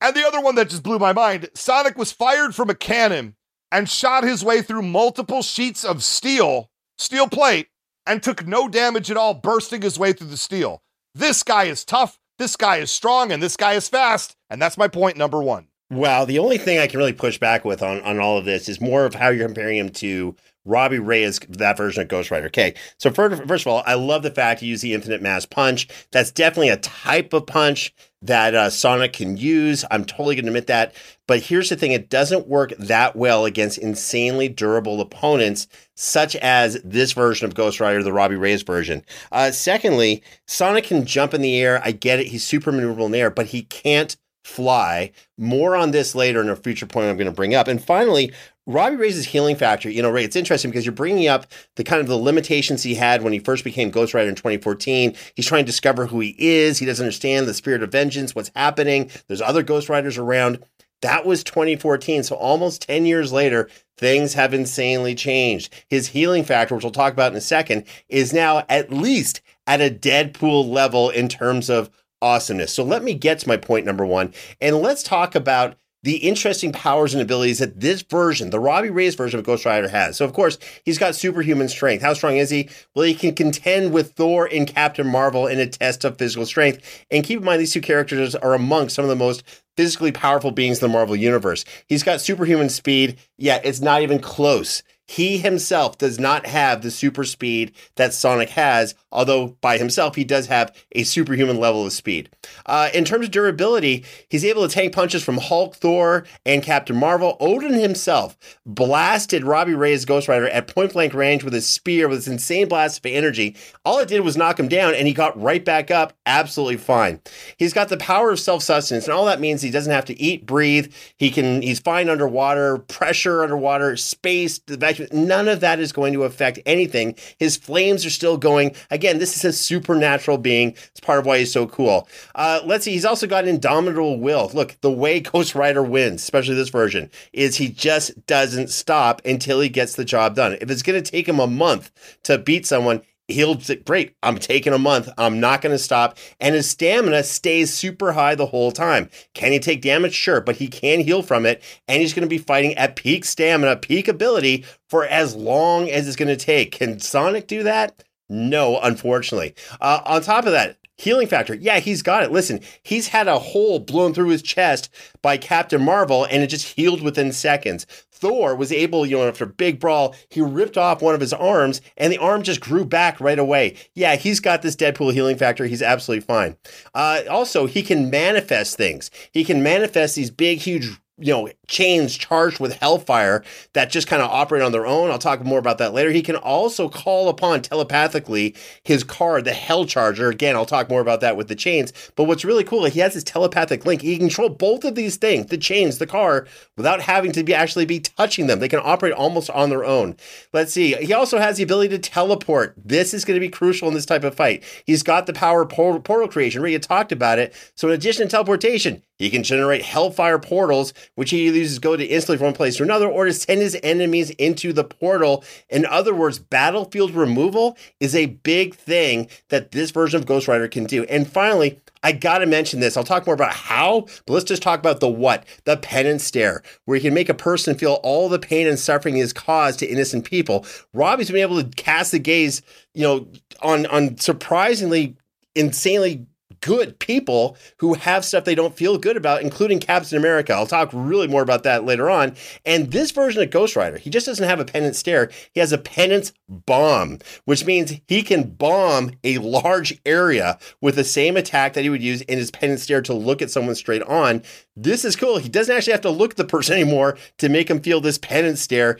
[0.00, 3.36] And the other one that just blew my mind Sonic was fired from a cannon
[3.72, 7.68] and shot his way through multiple sheets of steel, steel plate,
[8.06, 10.82] and took no damage at all, bursting his way through the steel.
[11.14, 14.36] This guy is tough, this guy is strong, and this guy is fast.
[14.48, 15.68] And that's my point number one.
[15.90, 18.68] Wow, the only thing I can really push back with on, on all of this
[18.68, 20.34] is more of how you're comparing him to
[20.66, 22.46] Robbie Reyes that version of Ghost Rider.
[22.46, 25.46] Okay, so first, first of all, I love the fact you use the infinite mass
[25.46, 25.88] punch.
[26.10, 29.84] That's definitely a type of punch that uh, Sonic can use.
[29.90, 30.94] I'm totally going to admit that.
[31.26, 36.80] But here's the thing it doesn't work that well against insanely durable opponents, such as
[36.84, 39.02] this version of Ghost Rider, the Robbie Reyes version.
[39.32, 41.80] Uh, secondly, Sonic can jump in the air.
[41.84, 42.28] I get it.
[42.28, 45.10] He's super maneuverable in the air, but he can't fly.
[45.36, 47.66] More on this later in a future point I'm going to bring up.
[47.66, 48.32] And finally,
[48.64, 52.00] Robbie Reyes' healing factor, you know, Ray, it's interesting because you're bringing up the kind
[52.00, 55.16] of the limitations he had when he first became Ghost Rider in 2014.
[55.34, 56.78] He's trying to discover who he is.
[56.78, 59.10] He doesn't understand the spirit of vengeance, what's happening.
[59.26, 60.62] There's other Ghost Riders around.
[61.02, 62.22] That was 2014.
[62.22, 65.74] So almost 10 years later, things have insanely changed.
[65.88, 69.80] His healing factor, which we'll talk about in a second, is now at least at
[69.80, 71.90] a Deadpool level in terms of
[72.22, 72.72] awesomeness.
[72.72, 76.70] So let me get to my point number one, and let's talk about the interesting
[76.70, 80.16] powers and abilities that this version, the Robbie Reyes version of Ghost Rider, has.
[80.16, 82.00] So, of course, he's got superhuman strength.
[82.00, 82.68] How strong is he?
[82.94, 87.04] Well, he can contend with Thor and Captain Marvel in a test of physical strength.
[87.10, 89.42] And keep in mind, these two characters are among some of the most
[89.76, 91.64] physically powerful beings in the Marvel Universe.
[91.88, 93.18] He's got superhuman speed.
[93.36, 94.84] Yeah, it's not even close.
[95.06, 100.24] He himself does not have the super speed that Sonic has, although by himself he
[100.24, 102.28] does have a superhuman level of speed.
[102.66, 106.96] Uh, in terms of durability, he's able to tank punches from Hulk, Thor, and Captain
[106.96, 107.36] Marvel.
[107.38, 112.18] Odin himself blasted Robbie Reyes Ghost Rider at point blank range with his spear with
[112.18, 113.54] this insane blast of energy.
[113.84, 117.20] All it did was knock him down, and he got right back up absolutely fine.
[117.56, 120.20] He's got the power of self sustenance, and all that means he doesn't have to
[120.20, 120.92] eat, breathe.
[121.16, 121.62] He can.
[121.62, 124.95] He's fine underwater, pressure underwater, space, the vacuum.
[125.12, 127.16] None of that is going to affect anything.
[127.38, 128.74] His flames are still going.
[128.90, 130.70] Again, this is a supernatural being.
[130.90, 132.08] It's part of why he's so cool.
[132.34, 132.92] Uh, let's see.
[132.92, 134.50] He's also got indomitable will.
[134.54, 139.60] Look, the way Ghost Rider wins, especially this version, is he just doesn't stop until
[139.60, 140.56] he gets the job done.
[140.60, 141.90] If it's going to take him a month
[142.24, 145.08] to beat someone, he'll say, great, I'm taking a month.
[145.18, 146.18] I'm not going to stop.
[146.40, 149.10] And his stamina stays super high the whole time.
[149.34, 150.14] Can he take damage?
[150.14, 151.62] Sure, but he can heal from it.
[151.88, 156.06] And he's going to be fighting at peak stamina, peak ability for as long as
[156.06, 156.72] it's going to take.
[156.72, 158.04] Can Sonic do that?
[158.28, 159.54] No, unfortunately.
[159.80, 161.54] Uh, on top of that, Healing factor.
[161.54, 162.32] Yeah, he's got it.
[162.32, 164.88] Listen, he's had a hole blown through his chest
[165.20, 167.84] by Captain Marvel and it just healed within seconds.
[168.10, 171.34] Thor was able, you know, after a big brawl, he ripped off one of his
[171.34, 173.76] arms and the arm just grew back right away.
[173.94, 175.66] Yeah, he's got this Deadpool healing factor.
[175.66, 176.56] He's absolutely fine.
[176.94, 179.10] Uh, also, he can manifest things.
[179.32, 184.20] He can manifest these big, huge you know, chains charged with hellfire that just kind
[184.20, 185.10] of operate on their own.
[185.10, 186.10] I'll talk more about that later.
[186.10, 190.28] He can also call upon telepathically his card, the Hell Charger.
[190.28, 191.92] Again, I'll talk more about that with the chains.
[192.16, 194.02] But what's really cool, is he has this telepathic link.
[194.02, 197.54] He can control both of these things, the chains, the car, without having to be
[197.54, 198.58] actually be touching them.
[198.58, 200.16] They can operate almost on their own.
[200.52, 200.94] Let's see.
[200.96, 202.74] He also has the ability to teleport.
[202.76, 204.62] This is going to be crucial in this type of fight.
[204.84, 206.60] He's got the power of portal creation.
[206.60, 207.54] Ray talked about it.
[207.74, 212.04] So in addition to teleportation, he can generate hellfire portals, which he uses go to
[212.04, 215.44] instantly from one place to another, or to send his enemies into the portal.
[215.68, 220.68] In other words, battlefield removal is a big thing that this version of Ghost Rider
[220.68, 221.04] can do.
[221.04, 222.96] And finally, I gotta mention this.
[222.96, 226.62] I'll talk more about how, but let's just talk about the what, the penance stare,
[226.84, 229.80] where he can make a person feel all the pain and suffering he has caused
[229.80, 230.64] to innocent people.
[230.92, 232.62] Robbie's been able to cast the gaze,
[232.94, 233.26] you know,
[233.62, 235.16] on on surprisingly
[235.54, 236.26] insanely
[236.60, 240.52] good people who have stuff they don't feel good about, including Captain America.
[240.52, 242.34] I'll talk really more about that later on.
[242.64, 245.30] And this version of Ghost Rider, he just doesn't have a penance stare.
[245.52, 251.04] He has a penance bomb, which means he can bomb a large area with the
[251.04, 254.02] same attack that he would use in his penance stare to look at someone straight
[254.02, 254.42] on.
[254.76, 255.38] This is cool.
[255.38, 258.18] He doesn't actually have to look at the person anymore to make him feel this
[258.18, 258.98] penance stare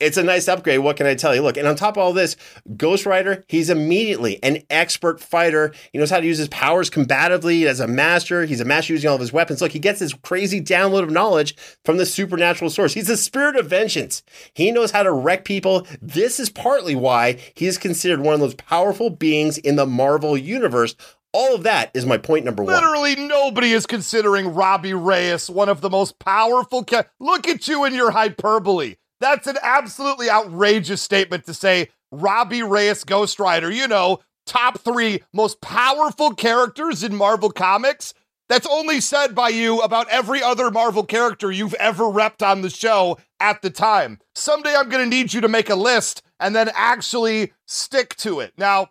[0.00, 0.80] it's a nice upgrade.
[0.80, 1.42] What can I tell you?
[1.42, 2.36] Look, and on top of all this,
[2.76, 5.72] Ghost Rider, he's immediately an expert fighter.
[5.92, 8.44] He knows how to use his powers combatively as a master.
[8.44, 9.60] He's a master using all of his weapons.
[9.60, 12.94] Look, he gets this crazy download of knowledge from the supernatural source.
[12.94, 14.22] He's a spirit of vengeance.
[14.54, 15.86] He knows how to wreck people.
[16.00, 20.36] This is partly why he is considered one of those powerful beings in the Marvel
[20.38, 20.94] universe.
[21.32, 22.72] All of that is my point number one.
[22.74, 26.84] Literally nobody is considering Robbie Reyes one of the most powerful.
[26.84, 28.94] Ca- Look at you and your hyperbole.
[29.20, 35.22] That's an absolutely outrageous statement to say Robbie Reyes Ghost Rider, you know, top three
[35.32, 38.14] most powerful characters in Marvel Comics.
[38.48, 42.70] That's only said by you about every other Marvel character you've ever repped on the
[42.70, 44.20] show at the time.
[44.34, 48.40] Someday I'm going to need you to make a list and then actually stick to
[48.40, 48.54] it.
[48.56, 48.88] Now,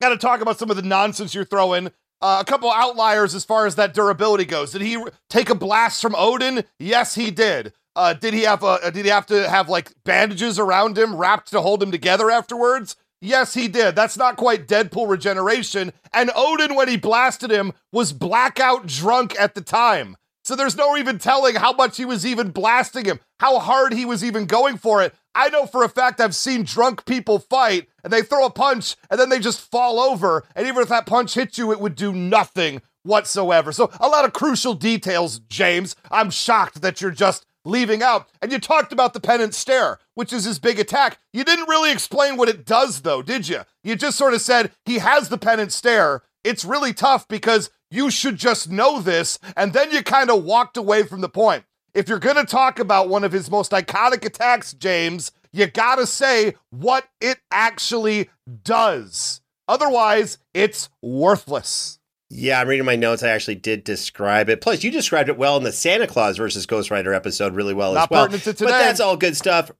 [0.00, 1.90] got to talk about some of the nonsense you're throwing.
[2.20, 4.72] Uh, a couple outliers as far as that durability goes.
[4.72, 6.64] Did he take a blast from Odin?
[6.78, 7.72] Yes, he did.
[7.96, 8.66] Uh, did he have a?
[8.66, 12.30] Uh, did he have to have like bandages around him, wrapped to hold him together
[12.30, 12.96] afterwards?
[13.20, 13.96] Yes, he did.
[13.96, 15.92] That's not quite Deadpool regeneration.
[16.12, 20.16] And Odin, when he blasted him, was blackout drunk at the time.
[20.42, 24.04] So there's no even telling how much he was even blasting him, how hard he
[24.04, 25.14] was even going for it.
[25.34, 28.94] I know for a fact I've seen drunk people fight and they throw a punch
[29.10, 30.44] and then they just fall over.
[30.54, 33.72] And even if that punch hit you, it would do nothing whatsoever.
[33.72, 35.96] So a lot of crucial details, James.
[36.10, 38.28] I'm shocked that you're just leaving out.
[38.40, 41.18] And you talked about the penance stare, which is his big attack.
[41.32, 43.62] You didn't really explain what it does, though, did you?
[43.82, 46.22] You just sort of said he has the penance stare.
[46.42, 49.38] It's really tough because you should just know this.
[49.56, 51.64] And then you kind of walked away from the point.
[51.94, 55.96] If you're going to talk about one of his most iconic attacks, James, you got
[55.96, 58.30] to say what it actually
[58.64, 59.40] does.
[59.68, 62.00] Otherwise, it's worthless.
[62.36, 63.22] Yeah, I'm reading my notes.
[63.22, 64.60] I actually did describe it.
[64.60, 67.94] Plus, you described it well in the Santa Claus versus Ghost Rider episode really well
[67.94, 68.26] Not as well.
[68.26, 69.70] pertinent to But that's all good stuff.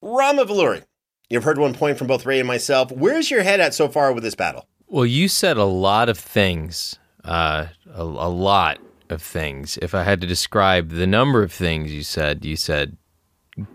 [0.00, 0.82] Rama Vallury,
[1.28, 2.92] you've heard one point from both Ray and myself.
[2.92, 4.68] Where's your head at so far with this battle?
[4.86, 8.78] Well, you said a lot of things, uh, a, a lot
[9.10, 9.76] of things.
[9.82, 12.96] If I had to describe the number of things you said, you said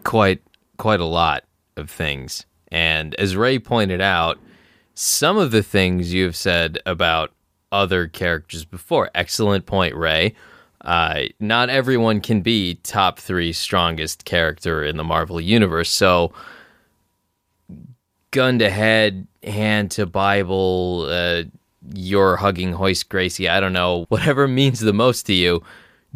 [0.05, 0.41] quite
[0.77, 1.43] quite a lot
[1.75, 2.45] of things.
[2.71, 4.39] And as Ray pointed out,
[4.93, 7.33] some of the things you have said about
[7.71, 9.09] other characters before.
[9.15, 10.35] Excellent point, Ray.
[10.81, 15.89] Uh, not everyone can be top three strongest character in the Marvel universe.
[15.89, 16.31] So,
[18.31, 21.43] gun to head, hand to Bible, uh,
[21.93, 23.49] you're hugging Hoist Gracie.
[23.49, 25.61] I don't know, whatever means the most to you.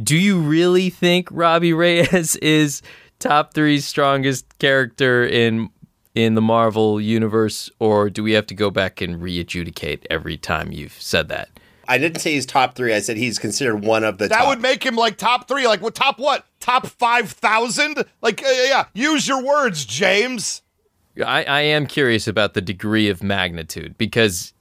[0.01, 2.81] Do you really think Robbie Reyes is
[3.19, 5.69] top three strongest character in
[6.15, 10.71] in the Marvel universe, or do we have to go back and re-adjudicate every time
[10.71, 11.49] you've said that?
[11.87, 12.93] I didn't say he's top three.
[12.93, 14.27] I said he's considered one of the.
[14.27, 14.47] That top.
[14.47, 15.67] would make him like top three.
[15.67, 15.95] Like what?
[15.95, 16.45] Top what?
[16.59, 18.05] Top five thousand?
[18.21, 18.85] Like uh, yeah.
[18.93, 20.61] Use your words, James.
[21.23, 24.53] I, I am curious about the degree of magnitude because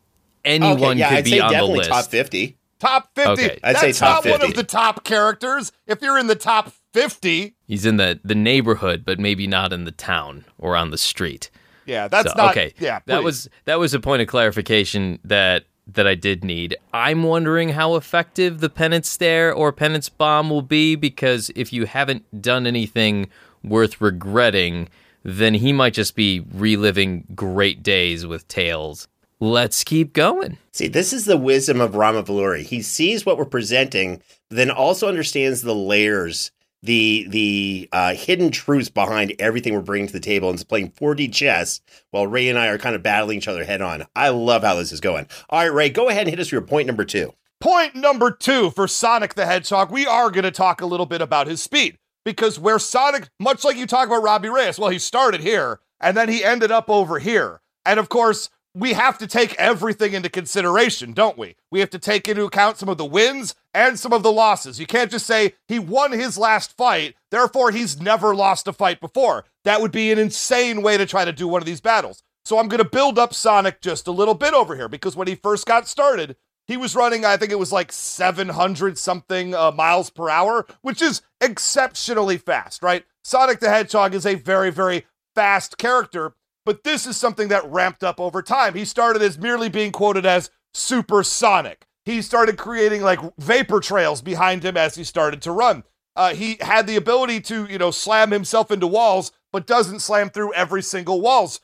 [0.45, 1.91] anyone okay, yeah, could I'd be say on the list.
[1.91, 2.59] top fifty.
[2.81, 3.45] Top fifty.
[3.45, 3.59] Okay.
[3.63, 5.71] I'd That's say top not one of the top characters.
[5.87, 9.85] If you're in the top fifty, He's in the, the neighborhood, but maybe not in
[9.85, 11.51] the town or on the street.
[11.87, 12.51] yeah, that's So, not.
[12.51, 12.75] okay.
[12.79, 16.77] Yeah, that was that was a point of clarification that that I did need.
[16.95, 21.87] I'm wondering how effective the penance stare or penance bomb will be because if you
[21.87, 23.29] haven't done anything
[23.65, 24.89] worth regretting,
[25.25, 29.09] then he might just be reliving great days with Tails.
[29.41, 30.57] Let's keep going.
[30.71, 32.63] See, this is the wisdom of Rama Vallury.
[32.63, 36.53] He sees what we're presenting, then also understands the layers,
[36.83, 41.33] the the uh, hidden truths behind everything we're bringing to the table, and playing 4D
[41.33, 44.07] chess while Ray and I are kind of battling each other head on.
[44.17, 45.27] I love how this is going.
[45.51, 47.35] All right, Ray, go ahead and hit us with your point number two.
[47.61, 51.23] Point number two for Sonic the Hedgehog, we are going to talk a little bit
[51.23, 54.99] about his speed because where Sonic, much like you talk about Robbie Reyes, well, he
[54.99, 57.61] started here and then he ended up over here.
[57.85, 61.57] And of course, we have to take everything into consideration, don't we?
[61.71, 64.81] We have to take into account some of the wins and some of the losses.
[64.81, 69.01] You can't just say he won his last fight, therefore he's never lost a fight
[69.01, 69.45] before.
[69.65, 72.23] That would be an insane way to try to do one of these battles.
[72.45, 75.29] So I'm going to build up Sonic just a little bit over here because when
[75.29, 79.71] he first got started, he was running, I think it was like 700 something uh,
[79.71, 83.05] miles per hour, which is exceptionally fast, right?
[83.23, 88.05] Sonic the Hedgehog is a very, very fast character, but this is something that ramped
[88.05, 88.75] up over time.
[88.75, 91.87] He started as merely being quoted as supersonic.
[92.05, 95.85] He started creating like vapor trails behind him as he started to run.
[96.15, 100.31] Uh, he had the ability to, you know, slam himself into walls, but doesn't slam
[100.31, 101.61] through every single walls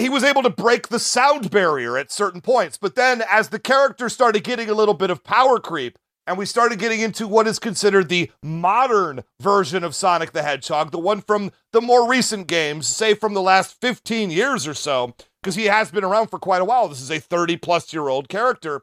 [0.00, 2.76] he was able to break the sound barrier at certain points.
[2.76, 5.98] But then, as the character started getting a little bit of power creep,
[6.30, 10.92] and we started getting into what is considered the modern version of Sonic the Hedgehog,
[10.92, 15.16] the one from the more recent games, say from the last 15 years or so,
[15.42, 16.86] because he has been around for quite a while.
[16.86, 18.82] This is a 30 plus year old character.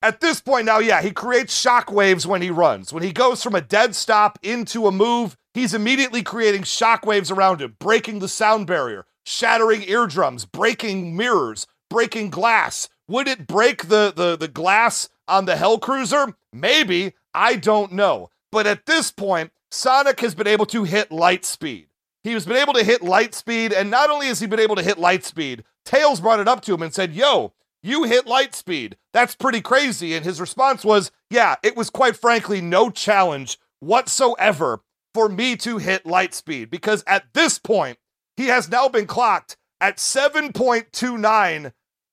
[0.00, 2.94] At this point now, yeah, he creates shockwaves when he runs.
[2.94, 7.60] When he goes from a dead stop into a move, he's immediately creating shockwaves around
[7.60, 12.88] him, breaking the sound barrier, shattering eardrums, breaking mirrors, breaking glass.
[13.06, 16.34] Would it break the, the, the glass on the Hell Cruiser?
[16.52, 17.14] Maybe.
[17.32, 18.30] I don't know.
[18.52, 21.86] But at this point, Sonic has been able to hit light speed.
[22.22, 24.76] He has been able to hit light speed, and not only has he been able
[24.76, 28.26] to hit light speed, Tails brought it up to him and said, Yo, you hit
[28.26, 28.96] light speed.
[29.12, 30.14] That's pretty crazy.
[30.14, 34.82] And his response was, Yeah, it was quite frankly no challenge whatsoever
[35.14, 37.98] for me to hit light speed because at this point,
[38.36, 41.72] he has now been clocked at 7.29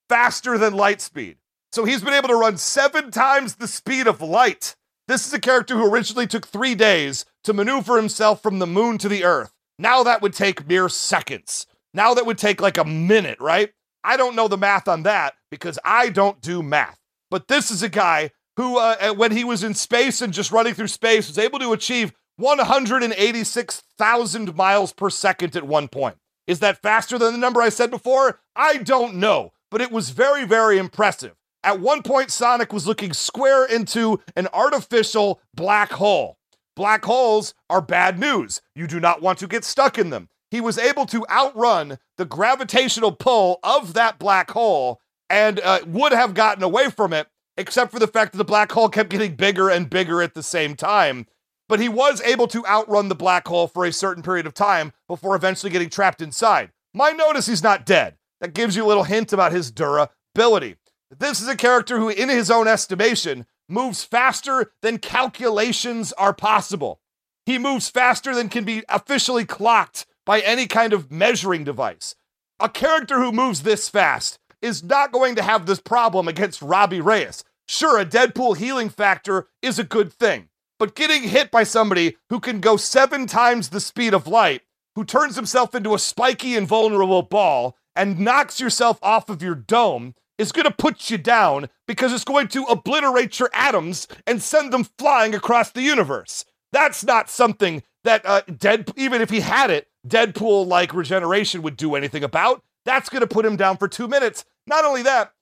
[0.10, 1.38] faster than light speed.
[1.78, 4.76] So he's been able to run seven times the speed of light.
[5.08, 8.98] This is a character who originally took three days to maneuver himself from the moon
[8.98, 9.54] to the earth.
[9.78, 11.68] Now that would take mere seconds.
[11.94, 13.74] Now that would take like a minute, right?
[14.04, 16.98] I don't know the math on that because I don't do math.
[17.30, 20.74] But this is a guy who, uh, when he was in space and just running
[20.74, 26.18] through space, was able to achieve 186,000 miles per second at one point.
[26.48, 28.40] Is that faster than the number I said before?
[28.56, 31.37] I don't know, but it was very, very impressive.
[31.64, 36.38] At one point, Sonic was looking square into an artificial black hole.
[36.76, 38.62] Black holes are bad news.
[38.76, 40.30] You do not want to get stuck in them.
[40.52, 46.14] He was able to outrun the gravitational pull of that black hole and uh, would
[46.14, 49.36] have gotten away from it, except for the fact that the black hole kept getting
[49.36, 51.26] bigger and bigger at the same time.
[51.68, 54.94] But he was able to outrun the black hole for a certain period of time
[55.08, 56.72] before eventually getting trapped inside.
[56.94, 58.16] My notice he's not dead.
[58.40, 60.78] That gives you a little hint about his durability.
[61.10, 67.00] This is a character who, in his own estimation, moves faster than calculations are possible.
[67.46, 72.16] He moves faster than can be officially clocked by any kind of measuring device.
[72.60, 77.02] A character who moves this fast is not going to have this problem against Robbie
[77.02, 77.44] Reyes.
[77.68, 82.40] Sure, a Deadpool healing factor is a good thing, but getting hit by somebody who
[82.40, 84.64] can go seven times the speed of light
[84.96, 89.56] who turns himself into a spiky and vulnerable ball and knocks yourself off of your
[89.56, 94.42] dome is going to put you down because it's going to obliterate your atoms and
[94.42, 96.46] send them flying across the universe.
[96.72, 101.78] That's not something that uh, Dead, even if he had it, Deadpool like regeneration would
[101.78, 102.64] do anything about.
[102.86, 104.46] That's going to put him down for two minutes.
[104.66, 105.34] Not only that,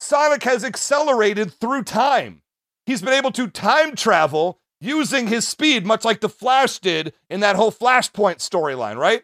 [0.00, 2.42] Sonic has accelerated through time.
[2.86, 7.40] He's been able to time travel using his speed, much like the Flash did in
[7.40, 9.22] that whole Flashpoint storyline, right?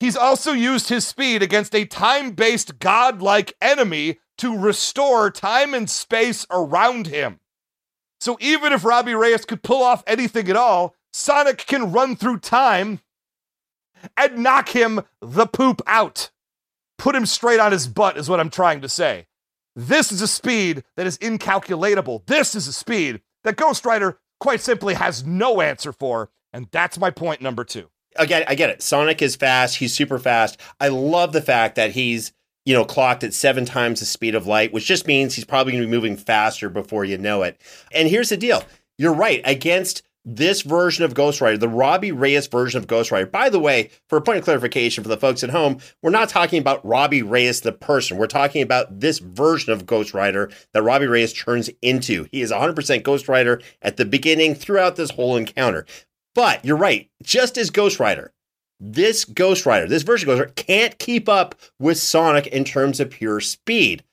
[0.00, 5.88] He's also used his speed against a time based godlike enemy to restore time and
[5.88, 7.40] space around him.
[8.20, 12.38] So even if Robbie Reyes could pull off anything at all, Sonic can run through
[12.38, 13.00] time
[14.16, 16.30] and knock him the poop out.
[16.98, 19.26] Put him straight on his butt, is what I'm trying to say.
[19.76, 22.26] This is a speed that is incalculatable.
[22.26, 26.30] This is a speed that Ghost Rider quite simply has no answer for.
[26.52, 27.90] And that's my point number two.
[28.16, 28.80] Again, I get it.
[28.80, 29.78] Sonic is fast.
[29.78, 30.60] He's super fast.
[30.78, 32.32] I love the fact that he's,
[32.64, 35.72] you know, clocked at seven times the speed of light, which just means he's probably
[35.72, 37.60] going to be moving faster before you know it.
[37.92, 38.62] And here's the deal
[38.98, 39.42] you're right.
[39.44, 43.26] Against this version of Ghost Rider, the Robbie Reyes version of Ghost Rider.
[43.26, 46.30] By the way, for a point of clarification for the folks at home, we're not
[46.30, 48.16] talking about Robbie Reyes the person.
[48.16, 52.26] We're talking about this version of Ghost Rider that Robbie Reyes turns into.
[52.32, 55.84] He is 100% Ghost Rider at the beginning throughout this whole encounter.
[56.34, 58.32] But you're right, just as Ghost Rider,
[58.92, 63.00] this Ghost Rider, this version of Ghost Rider, can't keep up with Sonic in terms
[63.00, 64.04] of pure speed.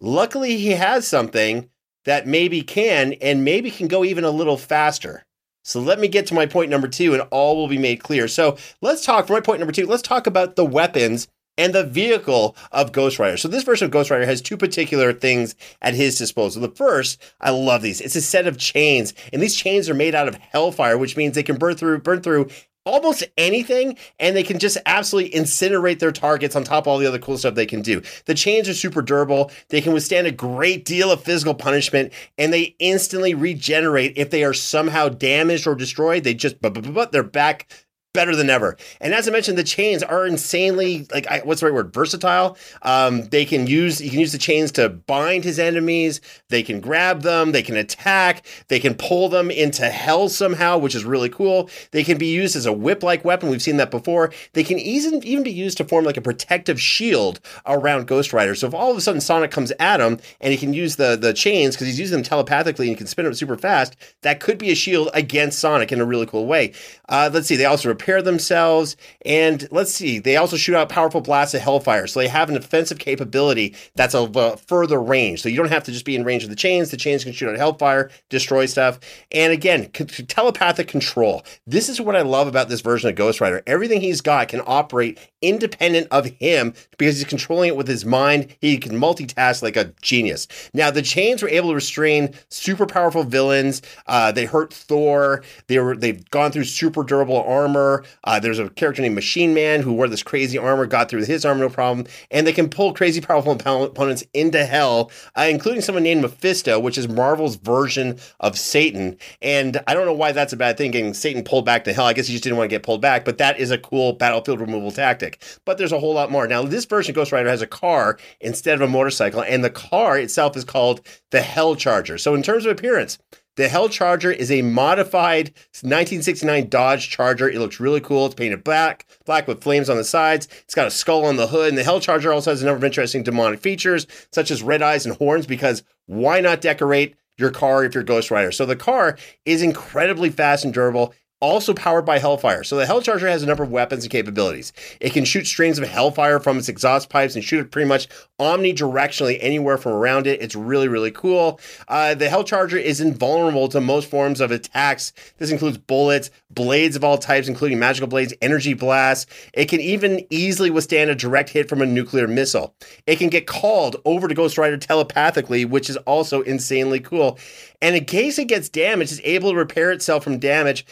[0.00, 1.68] Luckily, he has something
[2.04, 5.24] that maybe can, and maybe can go even a little faster.
[5.62, 8.28] So let me get to my point number two, and all will be made clear.
[8.28, 11.84] So let's talk, for my point number two, let's talk about the weapons and the
[11.84, 13.36] vehicle of Ghost Rider.
[13.36, 16.60] So this version of Ghost Rider has two particular things at his disposal.
[16.60, 18.00] The first, I love these.
[18.00, 21.34] It's a set of chains, and these chains are made out of hellfire, which means
[21.34, 22.48] they can burn through burn through
[22.84, 27.06] almost anything and they can just absolutely incinerate their targets on top of all the
[27.06, 28.02] other cool stuff they can do.
[28.26, 29.50] The chains are super durable.
[29.68, 34.44] They can withstand a great deal of physical punishment and they instantly regenerate if they
[34.44, 36.24] are somehow damaged or destroyed.
[36.24, 37.68] They just but they're back
[38.14, 38.78] better than ever.
[39.00, 41.92] And as I mentioned, the chains are insanely like I, what's the right word?
[41.92, 42.56] Versatile.
[42.82, 46.22] Um, they can use you can use the chains to bind his enemies.
[46.48, 47.52] They can grab them.
[47.52, 48.46] They can attack.
[48.68, 51.68] They can pull them into hell somehow, which is really cool.
[51.90, 53.50] They can be used as a whip-like weapon.
[53.50, 54.32] We've seen that before.
[54.52, 58.54] They can even even be used to form like a protective shield around Ghost Rider.
[58.54, 61.16] So if all of a sudden Sonic comes at him and he can use the
[61.16, 64.38] the chains because he's using them telepathically and he can spin them super fast, that
[64.38, 66.72] could be a shield against Sonic in a really cool way.
[67.08, 67.56] Uh, let's see.
[67.56, 68.96] They also repair themselves.
[69.24, 72.06] And let's see, they also shoot out powerful blasts of hellfire.
[72.06, 75.40] So they have an offensive capability that's of a further range.
[75.40, 76.90] So you don't have to just be in range of the chains.
[76.90, 79.00] The chains can shoot out hellfire, destroy stuff.
[79.32, 81.44] And again, c- telepathic control.
[81.66, 83.62] This is what I love about this version of Ghost Rider.
[83.66, 88.54] Everything he's got can operate independent of him because he's controlling it with his mind.
[88.60, 90.46] He can multitask like a genius.
[90.74, 93.80] Now, the chains were able to restrain super powerful villains.
[94.06, 95.42] Uh, they hurt Thor.
[95.68, 97.93] They were they've gone through super durable armor.
[98.24, 101.44] Uh, there's a character named Machine Man who wore this crazy armor, got through his
[101.44, 106.02] armor no problem, and they can pull crazy powerful opponents into hell, uh, including someone
[106.02, 109.16] named Mephisto, which is Marvel's version of Satan.
[109.42, 112.06] And I don't know why that's a bad thing, getting Satan pulled back to hell.
[112.06, 114.12] I guess he just didn't want to get pulled back, but that is a cool
[114.12, 115.42] battlefield removal tactic.
[115.64, 116.46] But there's a whole lot more.
[116.46, 120.18] Now, this version Ghost Rider has a car instead of a motorcycle, and the car
[120.18, 122.18] itself is called the Hell Charger.
[122.18, 123.18] So, in terms of appearance,
[123.56, 125.48] the Hell Charger is a modified
[125.82, 127.48] 1969 Dodge Charger.
[127.48, 128.26] It looks really cool.
[128.26, 130.48] It's painted black, black with flames on the sides.
[130.64, 131.68] It's got a skull on the hood.
[131.68, 134.82] And the Hell Charger also has a number of interesting demonic features, such as red
[134.82, 138.52] eyes and horns, because why not decorate your car if you're Ghost Rider?
[138.52, 141.14] So the car is incredibly fast and durable
[141.44, 142.64] also powered by Hellfire.
[142.64, 144.72] So the Hell Charger has a number of weapons and capabilities.
[145.00, 148.08] It can shoot streams of Hellfire from its exhaust pipes and shoot it pretty much
[148.40, 150.40] omnidirectionally anywhere from around it.
[150.40, 151.60] It's really, really cool.
[151.86, 155.12] Uh, the Hell Charger is invulnerable to most forms of attacks.
[155.36, 159.26] This includes bullets, blades of all types, including magical blades, energy blasts.
[159.52, 162.74] It can even easily withstand a direct hit from a nuclear missile.
[163.06, 167.38] It can get called over to Ghost Rider telepathically, which is also insanely cool.
[167.82, 170.86] And in case it gets damaged, it's able to repair itself from damage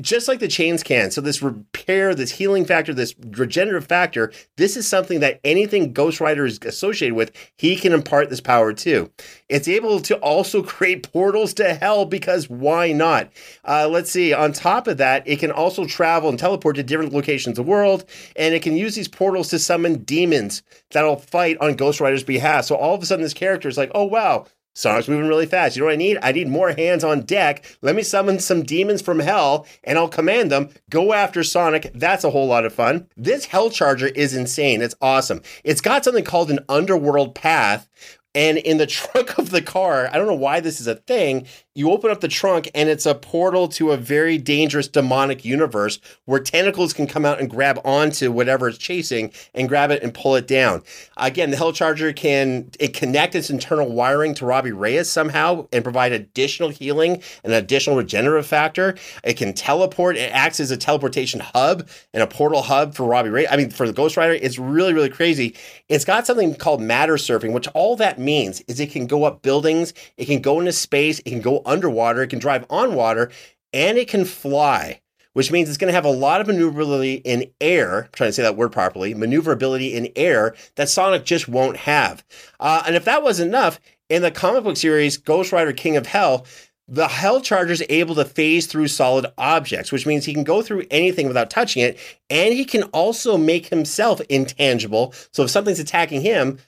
[0.00, 1.10] just like the chains can.
[1.10, 6.20] So this repair, this healing factor, this regenerative factor, this is something that anything Ghost
[6.20, 9.10] Rider is associated with, he can impart this power to.
[9.48, 13.30] It's able to also create portals to hell because why not?
[13.64, 14.32] Uh, let's see.
[14.32, 17.70] On top of that, it can also travel and teleport to different locations of the
[17.70, 18.04] world,
[18.36, 22.64] and it can use these portals to summon demons that'll fight on Ghost Rider's behalf.
[22.64, 24.46] So all of a sudden, this character is like, oh wow,
[24.76, 25.74] Sonic's moving really fast.
[25.74, 26.18] You know what I need?
[26.22, 27.64] I need more hands on deck.
[27.80, 30.68] Let me summon some demons from hell and I'll command them.
[30.90, 31.90] Go after Sonic.
[31.94, 33.08] That's a whole lot of fun.
[33.16, 34.82] This Hell Charger is insane.
[34.82, 35.40] It's awesome.
[35.64, 37.88] It's got something called an underworld path.
[38.36, 41.46] And in the trunk of the car, I don't know why this is a thing
[41.76, 46.00] you open up the trunk and it's a portal to a very dangerous demonic universe
[46.24, 50.14] where tentacles can come out and grab onto whatever it's chasing and grab it and
[50.14, 50.82] pull it down.
[51.18, 55.84] Again, the Hell Charger can it connect its internal wiring to Robbie Reyes somehow and
[55.84, 58.96] provide additional healing and additional regenerative factor.
[59.22, 60.16] It can teleport.
[60.16, 63.48] It acts as a teleportation hub and a portal hub for Robbie Reyes.
[63.50, 65.54] I mean, for the Ghost Rider, it's really really crazy.
[65.88, 69.42] It's got something called matter surfing, which all that means is it can go up
[69.42, 73.30] buildings, it can go into space, it can go underwater, it can drive on water,
[73.72, 75.00] and it can fly,
[75.34, 78.04] which means it's going to have a lot of maneuverability in air.
[78.04, 82.24] I'm trying to say that word properly maneuverability in air that Sonic just won't have.
[82.58, 83.78] Uh, and if that wasn't enough,
[84.08, 86.46] in the comic book series Ghost Rider King of Hell,
[86.88, 90.62] the Hell Charger is able to phase through solid objects, which means he can go
[90.62, 91.98] through anything without touching it,
[92.30, 95.12] and he can also make himself intangible.
[95.32, 96.58] So if something's attacking him,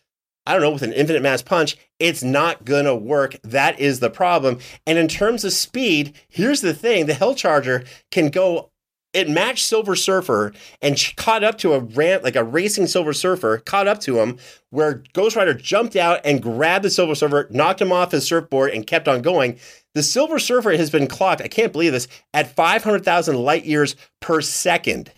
[0.45, 3.37] I don't know, with an infinite mass punch, it's not gonna work.
[3.43, 4.59] That is the problem.
[4.87, 8.71] And in terms of speed, here's the thing the Hell Charger can go.
[9.15, 10.53] It matched Silver Surfer
[10.83, 14.39] and caught up to a ramp, like a racing Silver Surfer, caught up to him,
[14.71, 18.71] where Ghost Rider jumped out and grabbed the Silver Surfer, knocked him off his surfboard,
[18.73, 19.59] and kept on going.
[19.95, 24.41] The Silver Surfer has been clocked, I can't believe this, at 500,000 light years per
[24.41, 25.13] second.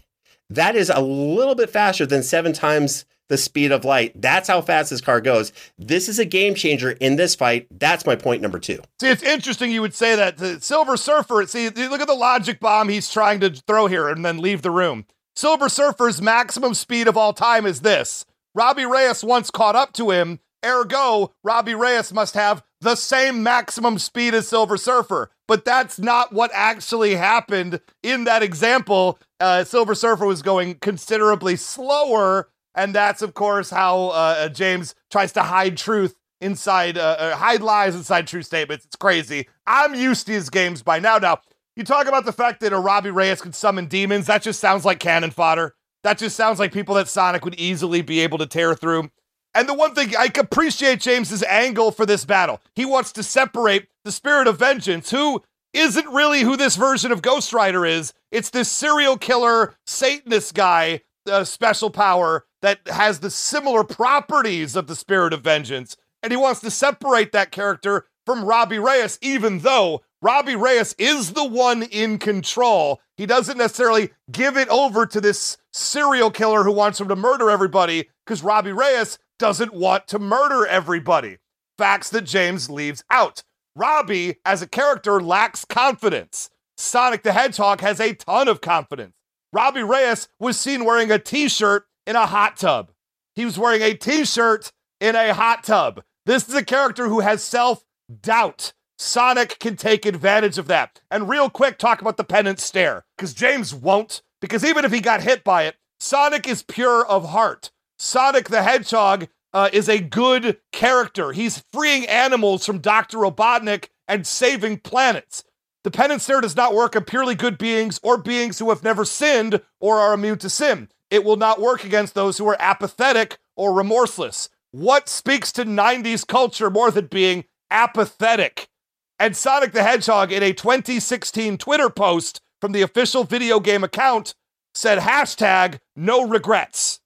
[0.48, 4.20] That is a little bit faster than seven times the speed of light.
[4.20, 5.52] That's how fast this car goes.
[5.78, 7.68] This is a game changer in this fight.
[7.70, 8.80] That's my point number two.
[9.00, 10.36] See, it's interesting you would say that.
[10.36, 14.24] The Silver Surfer, see, look at the logic bomb he's trying to throw here and
[14.24, 15.06] then leave the room.
[15.36, 18.26] Silver Surfer's maximum speed of all time is this.
[18.54, 23.98] Robbie Reyes once caught up to him, ergo, Robbie Reyes must have the same maximum
[23.98, 25.30] speed as Silver Surfer.
[25.46, 29.18] But that's not what actually happened in that example.
[29.38, 34.94] Uh, Silver Surfer was going considerably slower and that's, of course, how uh, uh, James
[35.10, 38.84] tries to hide truth inside, uh, uh, hide lies inside true statements.
[38.84, 39.48] It's crazy.
[39.66, 41.18] I'm used to these games by now.
[41.18, 41.40] Now,
[41.76, 44.26] you talk about the fact that a Robbie Reyes could summon demons.
[44.26, 45.74] That just sounds like cannon fodder.
[46.02, 49.10] That just sounds like people that Sonic would easily be able to tear through.
[49.54, 53.88] And the one thing I appreciate James's angle for this battle, he wants to separate
[54.04, 55.42] the spirit of vengeance, who
[55.72, 58.12] isn't really who this version of Ghost Rider is.
[58.30, 64.86] It's this serial killer Satanist guy, uh, special power that has the similar properties of
[64.86, 65.96] the spirit of vengeance.
[66.22, 71.32] And he wants to separate that character from Robbie Reyes, even though Robbie Reyes is
[71.32, 73.00] the one in control.
[73.16, 77.50] He doesn't necessarily give it over to this serial killer who wants him to murder
[77.50, 81.38] everybody because Robbie Reyes doesn't want to murder everybody.
[81.78, 83.42] Facts that James leaves out.
[83.74, 86.50] Robbie, as a character, lacks confidence.
[86.76, 89.14] Sonic the Hedgehog has a ton of confidence.
[89.52, 92.92] Robbie Reyes was seen wearing a t shirt in a hot tub.
[93.34, 96.02] He was wearing a t shirt in a hot tub.
[96.26, 97.82] This is a character who has self
[98.20, 98.74] doubt.
[98.98, 101.00] Sonic can take advantage of that.
[101.10, 105.00] And real quick, talk about the penance stare, because James won't, because even if he
[105.00, 107.70] got hit by it, Sonic is pure of heart.
[108.02, 111.32] Sonic the Hedgehog uh, is a good character.
[111.32, 113.18] He's freeing animals from Dr.
[113.18, 115.44] Robotnik and saving planets.
[115.84, 119.04] The penance stare does not work on purely good beings or beings who have never
[119.04, 120.88] sinned or are immune to sin.
[121.10, 124.48] It will not work against those who are apathetic or remorseless.
[124.70, 128.70] What speaks to 90s culture more than being apathetic?
[129.18, 134.34] And Sonic the Hedgehog, in a 2016 Twitter post from the official video game account,
[134.72, 136.99] said hashtag no regrets.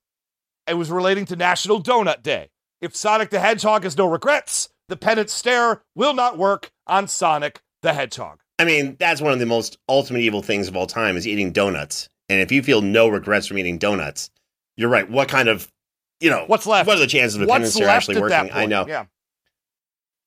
[0.67, 2.49] It was relating to National Donut Day.
[2.81, 7.61] If Sonic the Hedgehog has no regrets, the penance stare will not work on Sonic
[7.81, 8.39] the Hedgehog.
[8.57, 11.51] I mean, that's one of the most ultimate evil things of all time is eating
[11.51, 12.09] donuts.
[12.29, 14.29] And if you feel no regrets from eating donuts,
[14.77, 15.09] you're right.
[15.09, 15.67] What kind of,
[16.19, 16.87] you know, what's left?
[16.87, 18.49] What are the chances of a penance actually working?
[18.53, 18.85] I know.
[18.87, 19.05] Yeah.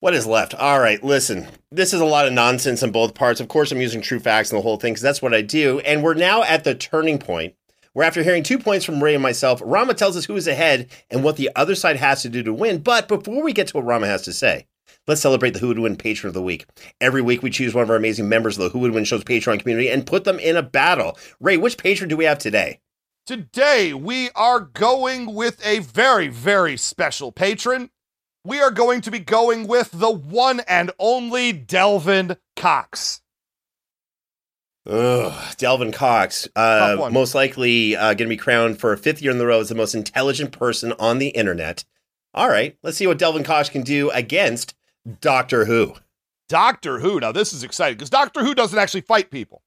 [0.00, 0.54] What is left?
[0.54, 1.48] All right, listen.
[1.72, 3.40] This is a lot of nonsense on both parts.
[3.40, 5.80] Of course, I'm using true facts and the whole thing because that's what I do.
[5.80, 7.54] And we're now at the turning point
[7.92, 10.88] where, after hearing two points from Ray and myself, Rama tells us who is ahead
[11.10, 12.78] and what the other side has to do to win.
[12.78, 14.66] But before we get to what Rama has to say,
[15.06, 16.66] let's celebrate the Who Would Win Patron of the Week.
[17.00, 19.24] Every week, we choose one of our amazing members of the Who Would Win Show's
[19.24, 21.16] Patreon community and put them in a battle.
[21.40, 22.80] Ray, which patron do we have today?
[23.26, 27.90] Today, we are going with a very, very special patron.
[28.44, 33.20] We are going to be going with the one and only Delvin Cox.
[34.88, 39.30] Ugh, Delvin Cox, uh, most likely uh, going to be crowned for a fifth year
[39.30, 41.84] in the row as the most intelligent person on the internet.
[42.32, 44.74] All right, let's see what Delvin Cox can do against
[45.20, 45.94] Doctor Who.
[46.48, 47.20] Doctor Who.
[47.20, 49.62] Now, this is exciting because Doctor Who doesn't actually fight people.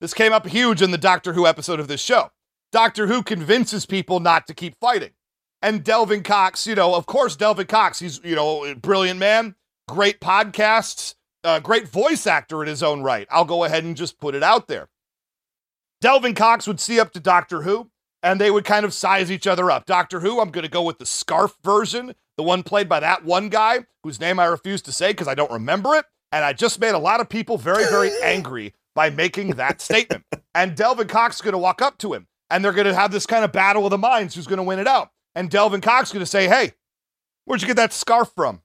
[0.00, 2.30] This came up huge in the Doctor Who episode of this show.
[2.70, 5.12] Doctor Who convinces people not to keep fighting.
[5.62, 9.54] And Delvin Cox, you know, of course, Delvin Cox, he's, you know, a brilliant man,
[9.88, 11.15] great podcasts,
[11.46, 13.26] uh, great voice actor in his own right.
[13.30, 14.88] I'll go ahead and just put it out there.
[16.00, 17.90] Delvin Cox would see up to Doctor Who
[18.22, 19.86] and they would kind of size each other up.
[19.86, 23.24] Doctor Who, I'm going to go with the scarf version, the one played by that
[23.24, 26.04] one guy whose name I refuse to say because I don't remember it.
[26.32, 30.24] And I just made a lot of people very, very angry by making that statement.
[30.54, 33.12] And Delvin Cox is going to walk up to him and they're going to have
[33.12, 35.10] this kind of battle of the minds who's going to win it out.
[35.34, 36.72] And Delvin Cox is going to say, Hey,
[37.44, 38.62] where'd you get that scarf from?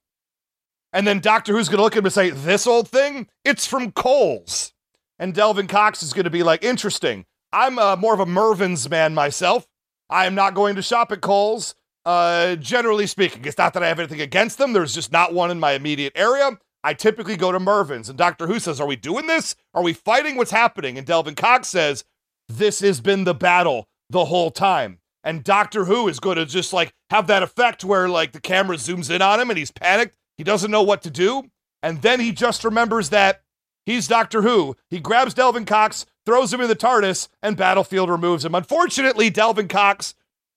[0.93, 3.27] And then Doctor Who's going to look at him and say, This old thing?
[3.45, 4.73] It's from Kohl's.
[5.19, 7.25] And Delvin Cox is going to be like, Interesting.
[7.53, 9.67] I'm uh, more of a Mervyn's man myself.
[10.09, 11.75] I am not going to shop at Kohl's.
[12.03, 14.73] Uh, generally speaking, it's not that I have anything against them.
[14.73, 16.57] There's just not one in my immediate area.
[16.83, 18.09] I typically go to Mervyn's.
[18.09, 19.55] And Doctor Who says, Are we doing this?
[19.73, 20.97] Are we fighting what's happening?
[20.97, 22.03] And Delvin Cox says,
[22.49, 24.99] This has been the battle the whole time.
[25.23, 28.77] And Doctor Who is going to just like have that effect where like the camera
[28.77, 30.15] zooms in on him and he's panicked.
[30.41, 31.51] He doesn't know what to do.
[31.83, 33.43] And then he just remembers that
[33.85, 34.75] he's Doctor Who.
[34.89, 38.55] He grabs Delvin Cox, throws him in the TARDIS, and Battlefield removes him.
[38.55, 40.15] Unfortunately, Delvin Cox,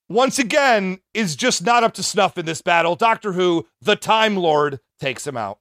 [0.08, 2.96] once again, is just not up to snuff in this battle.
[2.96, 5.58] Doctor Who, the Time Lord, takes him out.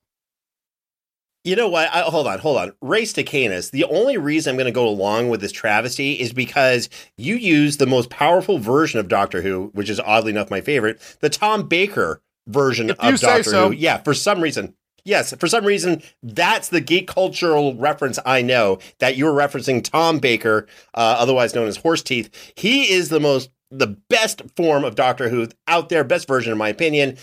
[1.43, 1.93] You know what?
[1.93, 2.71] I, hold on, hold on.
[2.81, 3.71] Ray Stakenas.
[3.71, 7.75] The only reason I'm going to go along with this travesty is because you use
[7.75, 11.67] the most powerful version of Doctor Who, which is oddly enough my favorite, the Tom
[11.67, 13.67] Baker version If of Doctor so.
[13.69, 13.75] Who.
[13.75, 14.75] Yeah, for some reason.
[15.05, 20.19] Yes, for some reason, that's the geek cultural reference I know that you're referencing Tom
[20.19, 22.53] Baker, uh, otherwise known as Horse Teeth.
[22.55, 26.57] He is the most, the best form of Doctor Who out there, best version in
[26.57, 27.17] my opinion.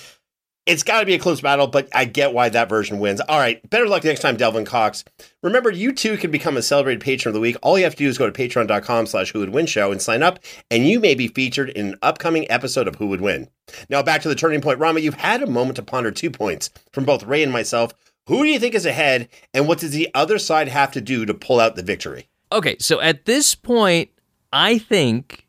[0.70, 3.20] It's got to be a close battle, but I get why that version wins.
[3.22, 5.04] All right, better luck next time, Delvin Cox.
[5.42, 7.56] Remember, you too can become a celebrated patron of the week.
[7.60, 10.00] All you have to do is go to patreon.com slash who would win show and
[10.00, 10.38] sign up,
[10.70, 13.48] and you may be featured in an upcoming episode of Who Would Win.
[13.88, 14.78] Now back to the turning point.
[14.78, 17.92] Rama, you've had a moment to ponder two points from both Ray and myself.
[18.28, 21.26] Who do you think is ahead, and what does the other side have to do
[21.26, 22.28] to pull out the victory?
[22.52, 24.10] Okay, so at this point,
[24.52, 25.48] I think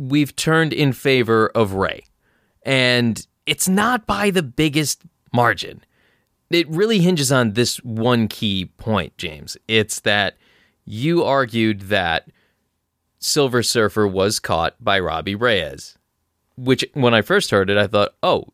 [0.00, 2.02] we've turned in favor of Ray.
[2.64, 5.82] And it's not by the biggest margin.
[6.50, 9.56] It really hinges on this one key point, James.
[9.68, 10.36] It's that
[10.84, 12.28] you argued that
[13.18, 15.96] Silver Surfer was caught by Robbie Reyes,
[16.56, 18.48] which when I first heard it, I thought, oh,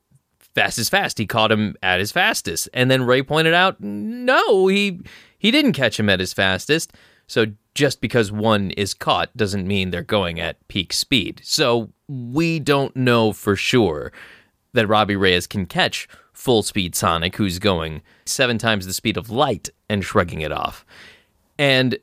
[0.54, 1.18] fast is fast.
[1.18, 2.68] He caught him at his fastest.
[2.72, 5.00] And then Ray pointed out, no, he
[5.38, 6.92] he didn't catch him at his fastest.
[7.26, 11.40] So just because one is caught doesn't mean they're going at peak speed.
[11.44, 14.12] So we don't know for sure
[14.72, 19.30] that Robbie Reyes can catch full speed Sonic, who's going seven times the speed of
[19.30, 20.84] light and shrugging it off.
[21.58, 21.98] And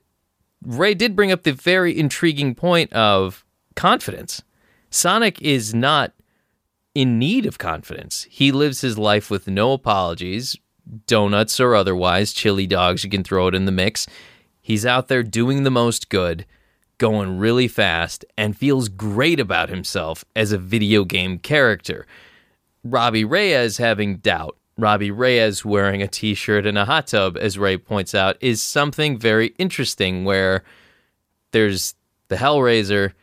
[0.66, 3.46] Ray did bring up the very intriguing point of
[3.76, 4.42] confidence.
[4.90, 6.14] Sonic is not
[6.94, 8.26] in need of confidence.
[8.30, 10.58] He lives his life with no apologies,
[11.08, 14.08] donuts or otherwise, chili dogs, you can throw it in the mix.
[14.62, 16.46] He's out there doing the most good,
[16.98, 22.08] going really fast, and feels great about himself as a video game character.
[22.86, 27.58] Robbie Reyes having doubt, Robbie Reyes wearing a t shirt and a hot tub, as
[27.58, 30.64] Ray points out, is something very interesting where
[31.52, 31.96] there's
[32.28, 33.14] the Hellraiser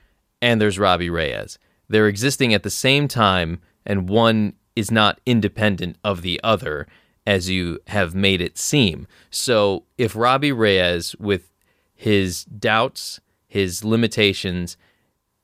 [0.41, 1.61] and there's Robbie Reyes.
[1.89, 6.89] They're existing at the same time, and one is not independent of the other,
[7.25, 9.07] as you have made it seem.
[9.31, 11.53] So if Robbie Reyes, with
[11.95, 14.77] his doubts, his limitations,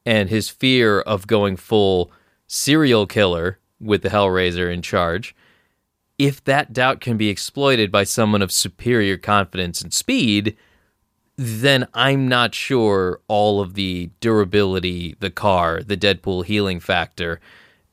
[0.05, 2.11] and his fear of going full
[2.49, 5.35] serial killer with the Hellraiser in charge,
[6.19, 10.57] if that doubt can be exploited by someone of superior confidence and speed,
[11.37, 17.41] then I'm not sure all of the durability, the car, the Deadpool healing factor,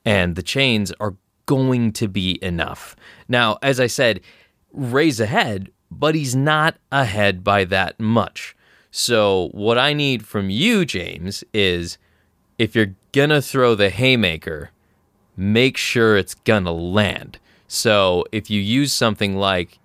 [0.03, 1.15] and the chains are
[1.45, 2.95] going to be enough.
[3.27, 4.21] Now, as I said,
[4.71, 8.55] Ray's ahead, but he's not ahead by that much.
[8.89, 11.97] So, what I need from you, James, is
[12.57, 14.71] if you're gonna throw the haymaker,
[15.35, 17.39] make sure it's gonna land.
[17.67, 19.79] So, if you use something like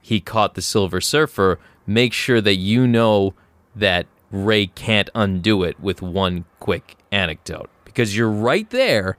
[0.00, 3.34] he caught the Silver Surfer, make sure that you know
[3.74, 9.16] that Ray can't undo it with one quick anecdote because you're right there.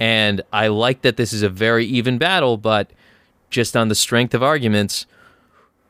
[0.00, 2.92] And I like that this is a very even battle, but
[3.50, 5.06] just on the strength of arguments,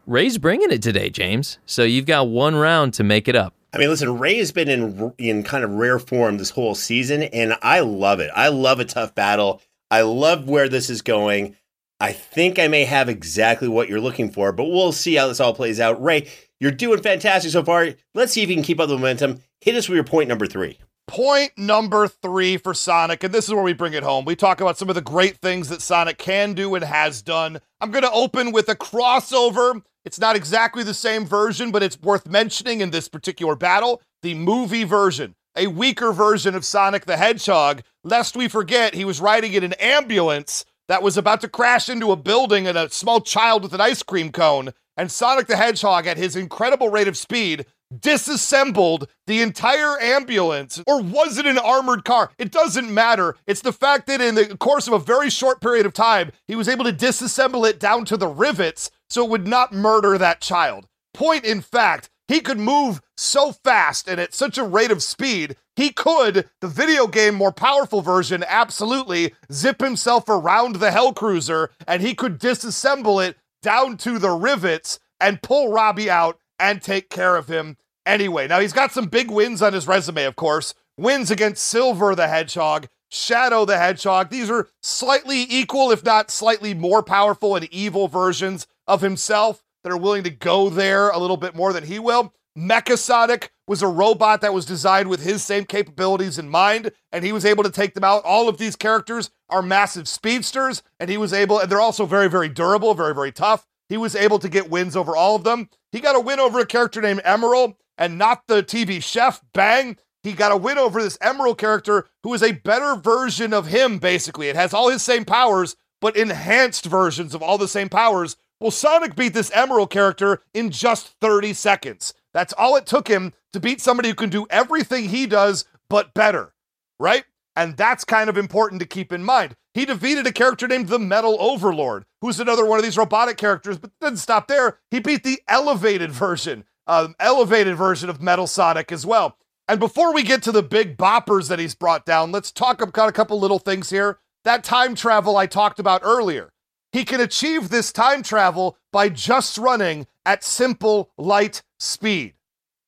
[0.07, 1.59] Ray's bringing it today, James.
[1.65, 3.55] So you've got one round to make it up.
[3.75, 7.23] I mean, listen, Ray has been in in kind of rare form this whole season,
[7.23, 8.31] and I love it.
[8.35, 9.63] I love a tough battle.
[9.91, 11.57] I love where this is going.
[11.99, 15.41] I think I may have exactly what you're looking for, but we'll see how this
[15.41, 16.03] all plays out.
[16.03, 16.29] Ray,
[16.61, 17.91] you're doing fantastic so far.
[18.15, 19.41] Let's see if you can keep up the momentum.
[19.61, 20.79] Hit us with your point number three.
[21.09, 24.25] Point number three for Sonic, and this is where we bring it home.
[24.25, 27.61] We talk about some of the great things that Sonic can do and has done.
[27.81, 29.83] I'm going to open with a crossover.
[30.05, 34.35] It's not exactly the same version, but it's worth mentioning in this particular battle the
[34.35, 37.83] movie version, a weaker version of Sonic the Hedgehog.
[38.05, 42.13] Lest we forget, he was riding in an ambulance that was about to crash into
[42.13, 44.71] a building and a small child with an ice cream cone.
[44.97, 47.67] And Sonic the Hedgehog, at his incredible rate of speed,
[48.01, 52.31] disassembled the entire ambulance, or was it an armored car?
[52.39, 53.37] It doesn't matter.
[53.47, 56.55] It's the fact that in the course of a very short period of time, he
[56.55, 60.41] was able to disassemble it down to the rivets so it would not murder that
[60.41, 60.87] child.
[61.13, 65.57] Point in fact, he could move so fast and at such a rate of speed,
[65.77, 71.71] he could, the video game more powerful version, absolutely zip himself around the Hell Cruiser
[71.87, 77.11] and he could disassemble it down to the rivets and pull Robbie out and take
[77.11, 77.77] care of him
[78.07, 78.47] anyway.
[78.49, 80.75] Now, he's got some big wins on his resume, of course.
[80.97, 84.31] Wins against Silver the Hedgehog, Shadow the Hedgehog.
[84.31, 89.93] These are slightly equal, if not slightly more powerful and evil versions of himself that
[89.93, 92.35] are willing to go there a little bit more than he will.
[92.57, 97.33] Mechasonic was a robot that was designed with his same capabilities in mind, and he
[97.33, 98.23] was able to take them out.
[98.25, 102.29] All of these characters are massive speedsters, and he was able, and they're also very,
[102.29, 103.67] very durable, very, very tough.
[103.89, 105.71] He was able to get wins over all of them.
[105.91, 109.41] He got a win over a character named Emerl, and not the TV chef.
[109.53, 109.97] Bang!
[110.23, 113.99] He got a win over this Emerl character who is a better version of him,
[113.99, 114.49] basically.
[114.49, 118.37] It has all his same powers, but enhanced versions of all the same powers.
[118.61, 122.15] Well, Sonic beat this Emerl character in just 30 seconds.
[122.33, 126.15] That's all it took him to beat somebody who can do everything he does, but
[126.15, 126.55] better,
[127.01, 127.25] right?
[127.57, 129.57] And that's kind of important to keep in mind.
[129.75, 133.79] He defeated a character named the Metal Overlord, who's another one of these robotic characters,
[133.79, 134.79] but didn't stop there.
[134.91, 139.37] He beat the elevated version, um, elevated version of Metal Sonic as well.
[139.69, 143.09] And before we get to the big boppers that he's brought down, let's talk about
[143.09, 144.19] a couple little things here.
[144.45, 146.53] That time travel I talked about earlier.
[146.93, 152.35] He can achieve this time travel by just running at simple light speed.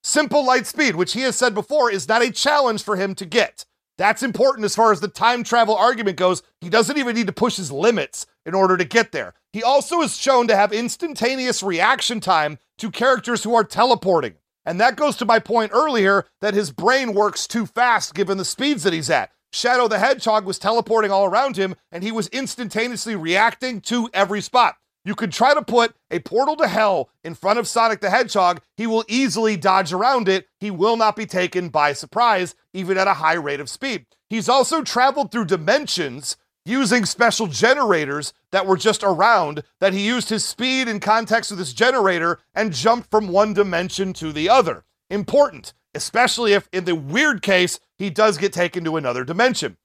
[0.02, 3.24] Simple light speed, which he has said before is not a challenge for him to
[3.24, 3.64] get.
[3.96, 6.42] That's important as far as the time travel argument goes.
[6.60, 9.34] He doesn't even need to push his limits in order to get there.
[9.52, 14.34] He also is shown to have instantaneous reaction time to characters who are teleporting.
[14.66, 18.44] And that goes to my point earlier that his brain works too fast given the
[18.44, 19.30] speeds that he's at.
[19.52, 24.40] Shadow the Hedgehog was teleporting all around him and he was instantaneously reacting to every
[24.40, 24.76] spot.
[25.04, 28.62] You could try to put a portal to hell in front of Sonic the Hedgehog.
[28.76, 30.48] He will easily dodge around it.
[30.58, 34.06] He will not be taken by surprise, even at a high rate of speed.
[34.30, 40.30] He's also traveled through dimensions using special generators that were just around, that he used
[40.30, 44.84] his speed in context of this generator and jumped from one dimension to the other.
[45.10, 49.76] Important, especially if in the weird case, he does get taken to another dimension.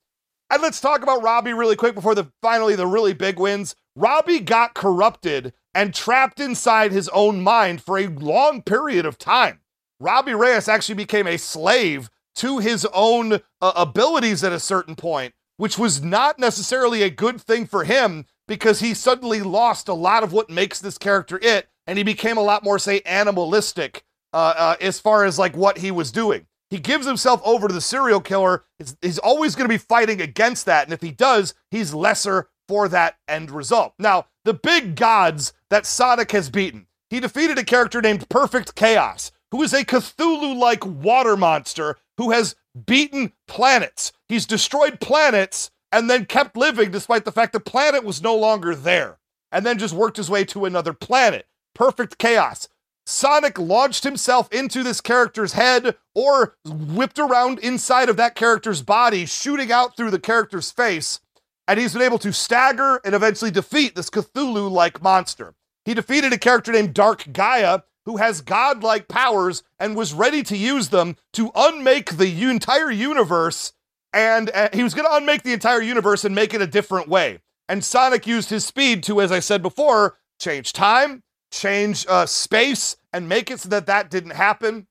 [0.50, 3.76] And let's talk about Robbie really quick before the finally the really big wins.
[3.94, 9.60] Robbie got corrupted and trapped inside his own mind for a long period of time.
[10.00, 15.34] Robbie Reyes actually became a slave to his own uh, abilities at a certain point,
[15.56, 20.24] which was not necessarily a good thing for him because he suddenly lost a lot
[20.24, 24.54] of what makes this character it, and he became a lot more, say, animalistic uh,
[24.56, 26.46] uh, as far as like what he was doing.
[26.70, 28.64] He gives himself over to the serial killer.
[28.78, 30.84] It's, he's always going to be fighting against that.
[30.84, 33.94] And if he does, he's lesser for that end result.
[33.98, 36.86] Now, the big gods that Sonic has beaten.
[37.10, 42.30] He defeated a character named Perfect Chaos, who is a Cthulhu like water monster who
[42.30, 42.54] has
[42.86, 44.12] beaten planets.
[44.28, 48.76] He's destroyed planets and then kept living despite the fact the planet was no longer
[48.76, 49.18] there,
[49.50, 51.46] and then just worked his way to another planet.
[51.74, 52.68] Perfect Chaos.
[53.10, 59.26] Sonic launched himself into this character's head or whipped around inside of that character's body,
[59.26, 61.18] shooting out through the character's face,
[61.66, 65.54] and he's been able to stagger and eventually defeat this Cthulhu like monster.
[65.84, 70.56] He defeated a character named Dark Gaia, who has godlike powers and was ready to
[70.56, 73.72] use them to unmake the entire universe.
[74.12, 77.08] And uh, he was going to unmake the entire universe and make it a different
[77.08, 77.40] way.
[77.68, 82.96] And Sonic used his speed to, as I said before, change time, change uh, space,
[83.12, 84.86] and make it so that that didn't happen.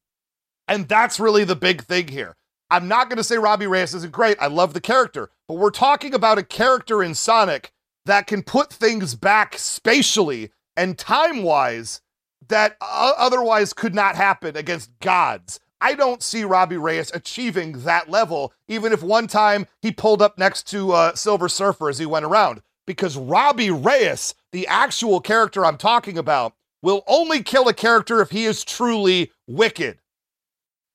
[0.68, 2.36] And that's really the big thing here.
[2.70, 4.38] I'm not going to say Robbie Reyes isn't great.
[4.40, 7.72] I love the character, but we're talking about a character in Sonic
[8.06, 12.02] that can put things back spatially and time wise
[12.48, 15.60] that otherwise could not happen against gods.
[15.82, 20.38] I don't see Robbie Reyes achieving that level, even if one time he pulled up
[20.38, 22.62] next to uh, Silver Surfer as he went around.
[22.90, 28.32] Because Robbie Reyes, the actual character I'm talking about, will only kill a character if
[28.32, 30.00] he is truly wicked.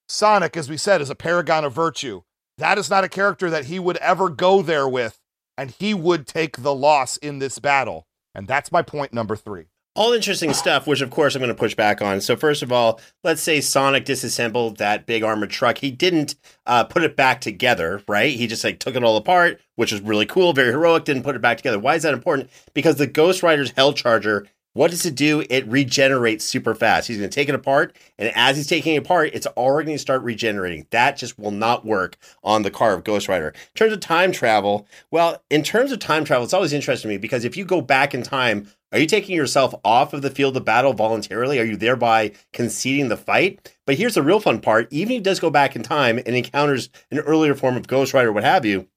[0.09, 2.23] Sonic, as we said, is a paragon of virtue.
[2.59, 5.21] That is not a character that he would ever go there with,
[5.57, 8.09] and he would take the loss in this battle.
[8.35, 9.67] And that's my point number three.
[9.97, 12.21] All interesting stuff, which of course I'm going to push back on.
[12.21, 15.79] So first of all, let's say Sonic disassembled that big armored truck.
[15.79, 16.35] He didn't
[16.67, 18.35] uh, put it back together, right?
[18.35, 21.05] He just like took it all apart, which was really cool, very heroic.
[21.05, 21.79] Didn't put it back together.
[21.79, 22.51] Why is that important?
[22.73, 25.45] Because the Ghost Rider's Hell Charger what does it do?
[25.49, 27.09] It regenerates super fast.
[27.09, 29.97] He's going to take it apart, and as he's taking it apart, it's already going
[29.97, 30.87] to start regenerating.
[30.91, 33.49] That just will not work on the car of Ghost Rider.
[33.49, 37.14] In terms of time travel, well, in terms of time travel, it's always interesting to
[37.14, 40.31] me because if you go back in time, are you taking yourself off of the
[40.31, 41.59] field of battle voluntarily?
[41.59, 43.77] Are you thereby conceding the fight?
[43.87, 46.37] But here's the real fun part even if he does go back in time and
[46.37, 48.89] encounters an earlier form of Ghost Rider, what have you,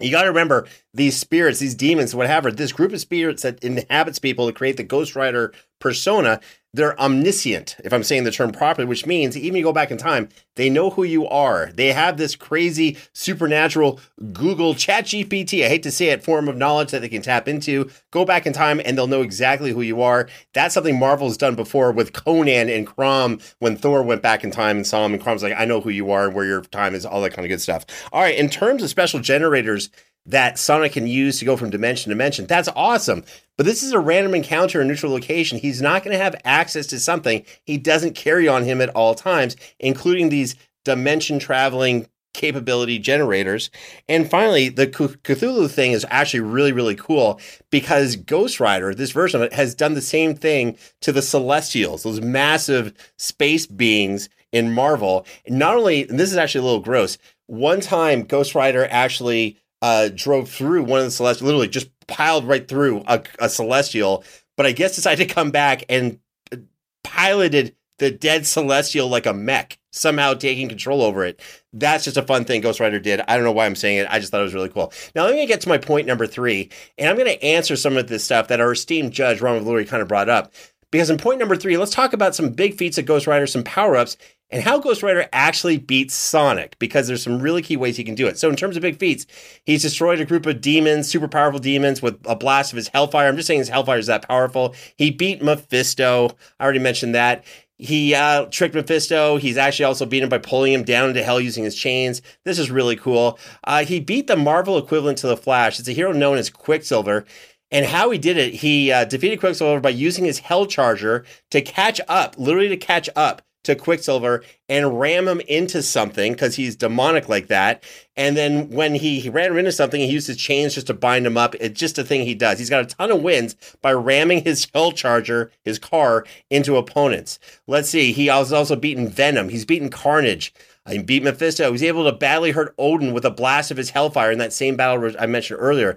[0.00, 4.18] you got to remember these spirits, these demons, whatever, this group of spirits that inhabits
[4.18, 6.40] people to create the Ghost Rider persona,
[6.74, 9.96] they're omniscient, if I'm saying the term properly, which means even you go back in
[9.96, 11.70] time, they know who you are.
[11.72, 14.00] They have this crazy supernatural
[14.32, 17.46] Google Chat GPT, I hate to say it, form of knowledge that they can tap
[17.46, 17.90] into.
[18.10, 20.28] Go back in time and they'll know exactly who you are.
[20.52, 24.76] That's something Marvel's done before with Conan and Crom when Thor went back in time
[24.76, 26.96] and saw him, and Crom's like, I know who you are and where your time
[26.96, 27.86] is, all that kind of good stuff.
[28.12, 29.90] All right, in terms of special generators,
[30.26, 32.46] that Sonic can use to go from dimension to dimension.
[32.46, 33.24] That's awesome.
[33.56, 35.58] But this is a random encounter in neutral location.
[35.58, 39.14] He's not going to have access to something he doesn't carry on him at all
[39.14, 43.70] times, including these dimension traveling capability generators.
[44.08, 49.40] And finally, the Cthulhu thing is actually really, really cool because Ghost Rider, this version
[49.40, 54.72] of it, has done the same thing to the Celestials, those massive space beings in
[54.72, 55.24] Marvel.
[55.48, 60.08] Not only, and this is actually a little gross, one time Ghost Rider actually uh,
[60.14, 64.24] drove through one of the celestial, literally just piled right through a, a celestial,
[64.56, 66.18] but I guess decided to come back and
[66.52, 66.56] uh,
[67.02, 71.40] piloted the dead celestial like a mech, somehow taking control over it.
[71.72, 73.20] That's just a fun thing Ghost Rider did.
[73.28, 74.08] I don't know why I'm saying it.
[74.10, 74.92] I just thought it was really cool.
[75.14, 77.96] Now let me get to my point number three, and I'm going to answer some
[77.96, 80.52] of this stuff that our esteemed judge Ron Vallury kind of brought up.
[80.90, 83.64] Because in point number three, let's talk about some big feats of Ghost Rider, some
[83.64, 84.16] power ups,
[84.54, 88.14] and how Ghost Rider actually beats Sonic, because there's some really key ways he can
[88.14, 88.38] do it.
[88.38, 89.26] So, in terms of big feats,
[89.64, 93.26] he's destroyed a group of demons, super powerful demons, with a blast of his Hellfire.
[93.26, 94.76] I'm just saying his Hellfire is that powerful.
[94.96, 96.36] He beat Mephisto.
[96.60, 97.44] I already mentioned that.
[97.78, 99.38] He uh, tricked Mephisto.
[99.38, 102.22] He's actually also beaten him by pulling him down into hell using his chains.
[102.44, 103.40] This is really cool.
[103.64, 105.80] Uh, he beat the Marvel equivalent to the Flash.
[105.80, 107.24] It's a hero known as Quicksilver.
[107.72, 111.60] And how he did it, he uh, defeated Quicksilver by using his Hell Charger to
[111.60, 116.76] catch up, literally to catch up to Quicksilver and ram him into something because he's
[116.76, 117.82] demonic like that.
[118.16, 120.94] And then when he, he ran him into something, he used his chains just to
[120.94, 121.54] bind him up.
[121.56, 122.58] It's just a thing he does.
[122.58, 127.38] He's got a ton of wins by ramming his Hell Charger, his car, into opponents.
[127.66, 128.12] Let's see.
[128.12, 129.48] He was also beaten Venom.
[129.48, 130.54] He's beaten Carnage.
[130.88, 131.64] He beat Mephisto.
[131.64, 134.52] He was able to badly hurt Odin with a blast of his Hellfire in that
[134.52, 135.96] same battle I mentioned earlier.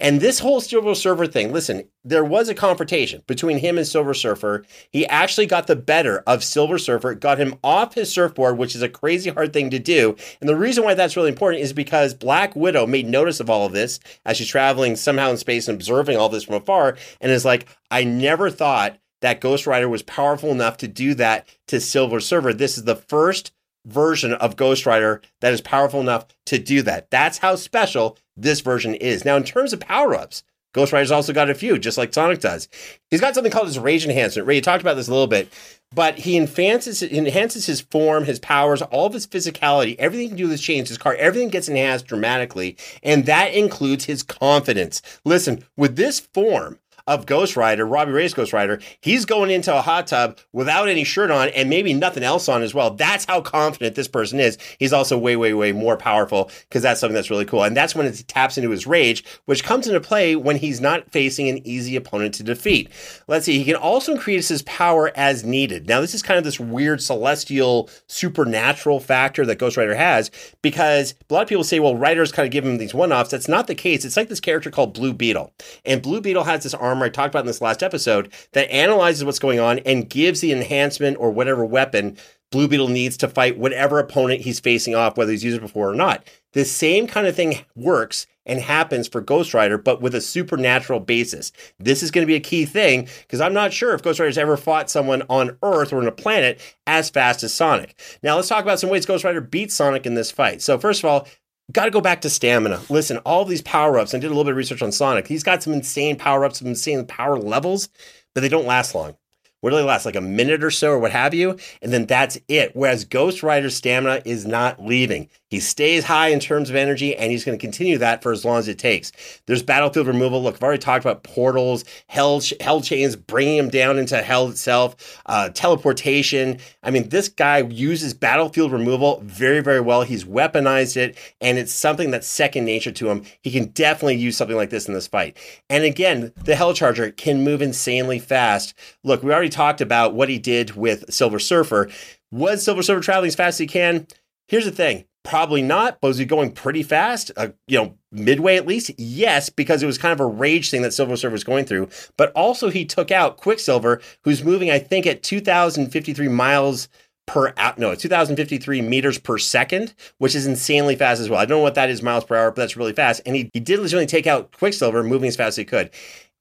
[0.00, 4.14] And this whole Silver Surfer thing, listen, there was a confrontation between him and Silver
[4.14, 4.64] Surfer.
[4.90, 8.82] He actually got the better of Silver Surfer, got him off his surfboard, which is
[8.82, 10.14] a crazy hard thing to do.
[10.40, 13.66] And the reason why that's really important is because Black Widow made notice of all
[13.66, 17.32] of this as she's traveling somehow in space and observing all this from afar and
[17.32, 21.80] is like, I never thought that Ghost Rider was powerful enough to do that to
[21.80, 22.52] Silver Surfer.
[22.52, 23.52] This is the first
[23.88, 27.10] version of Ghost Rider that is powerful enough to do that.
[27.10, 29.24] That's how special this version is.
[29.24, 30.42] Now, in terms of power ups,
[30.74, 32.68] Ghost Rider's also got a few, just like Sonic does.
[33.10, 34.46] He's got something called his Rage Enhancement.
[34.46, 35.52] Ray, you talked about this a little bit,
[35.94, 40.36] but he enhances, enhances his form, his powers, all of his physicality, everything he can
[40.36, 45.00] do his chains, his car, everything gets enhanced dramatically, and that includes his confidence.
[45.24, 46.78] Listen, with this form,
[47.08, 51.04] of Ghost Rider, Robbie Reyes Ghost Rider, he's going into a hot tub without any
[51.04, 52.90] shirt on and maybe nothing else on as well.
[52.90, 54.58] That's how confident this person is.
[54.78, 57.64] He's also way, way, way more powerful because that's something that's really cool.
[57.64, 61.10] And that's when it taps into his rage, which comes into play when he's not
[61.10, 62.90] facing an easy opponent to defeat.
[63.26, 65.88] Let's see, he can also increase his power as needed.
[65.88, 70.30] Now, this is kind of this weird celestial supernatural factor that Ghost Rider has
[70.60, 73.30] because a lot of people say, well, writers kind of give him these one offs.
[73.30, 74.04] That's not the case.
[74.04, 75.54] It's like this character called Blue Beetle.
[75.86, 79.24] And Blue Beetle has this armor I talked about in this last episode that analyzes
[79.24, 82.16] what's going on and gives the enhancement or whatever weapon
[82.50, 85.90] Blue Beetle needs to fight whatever opponent he's facing off, whether he's used it before
[85.90, 86.26] or not.
[86.54, 91.00] The same kind of thing works and happens for Ghost Rider, but with a supernatural
[91.00, 91.52] basis.
[91.78, 94.38] This is going to be a key thing because I'm not sure if Ghost Rider's
[94.38, 98.00] ever fought someone on Earth or on a planet as fast as Sonic.
[98.22, 100.62] Now, let's talk about some ways Ghost Rider beats Sonic in this fight.
[100.62, 101.28] So, first of all,
[101.72, 102.80] got to go back to stamina.
[102.88, 105.26] Listen, all these power ups, I did a little bit of research on Sonic.
[105.26, 107.88] He's got some insane power ups, some insane power levels,
[108.34, 109.16] but they don't last long.
[109.60, 110.06] What do they last?
[110.06, 111.58] Like a minute or so, or what have you?
[111.82, 112.70] And then that's it.
[112.74, 115.28] Whereas Ghost Rider's stamina is not leaving.
[115.48, 118.44] He stays high in terms of energy, and he's going to continue that for as
[118.44, 119.12] long as it takes.
[119.46, 120.42] There's battlefield removal.
[120.42, 125.20] Look, I've already talked about portals, hell, hell chains, bringing him down into hell itself,
[125.26, 126.58] uh, teleportation.
[126.82, 130.02] I mean, this guy uses battlefield removal very, very well.
[130.02, 133.24] He's weaponized it, and it's something that's second nature to him.
[133.42, 135.38] He can definitely use something like this in this fight.
[135.70, 138.74] And again, the Hell Charger can move insanely fast.
[139.02, 141.88] Look, we already talked about what he did with Silver Surfer.
[142.30, 144.06] Was Silver Surfer traveling as fast as he can?
[144.46, 147.30] Here's the thing Probably not, but was he going pretty fast?
[147.36, 148.90] Uh, you know, midway at least?
[148.96, 151.90] Yes, because it was kind of a rage thing that Silver Surfer was going through.
[152.16, 156.88] But also, he took out Quicksilver, who's moving, I think, at 2,053 miles
[157.26, 157.74] per hour.
[157.76, 161.38] No, 2,053 meters per second, which is insanely fast as well.
[161.38, 163.20] I don't know what that is miles per hour, but that's really fast.
[163.26, 165.90] And he, he did legitimately take out Quicksilver, moving as fast as he could.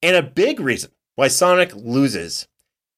[0.01, 2.47] And a big reason why Sonic loses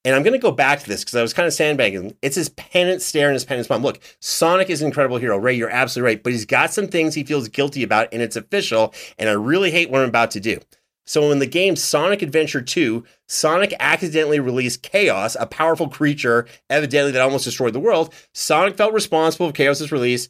[0.05, 2.15] and I'm going to go back to this because I was kind of sandbagging.
[2.21, 3.83] It's his penance stare and his penance palm.
[3.83, 5.37] Look, Sonic is an incredible hero.
[5.37, 6.23] Ray, you're absolutely right.
[6.23, 8.93] But he's got some things he feels guilty about, and it's official.
[9.17, 10.59] And I really hate what I'm about to do.
[11.05, 17.11] So in the game Sonic Adventure 2, Sonic accidentally released Chaos, a powerful creature, evidently
[17.11, 18.13] that almost destroyed the world.
[18.33, 20.29] Sonic felt responsible for Chaos's release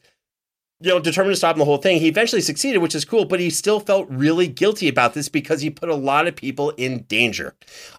[0.81, 1.99] you know, determined to stop the whole thing.
[1.99, 5.61] He eventually succeeded, which is cool, but he still felt really guilty about this because
[5.61, 7.55] he put a lot of people in danger.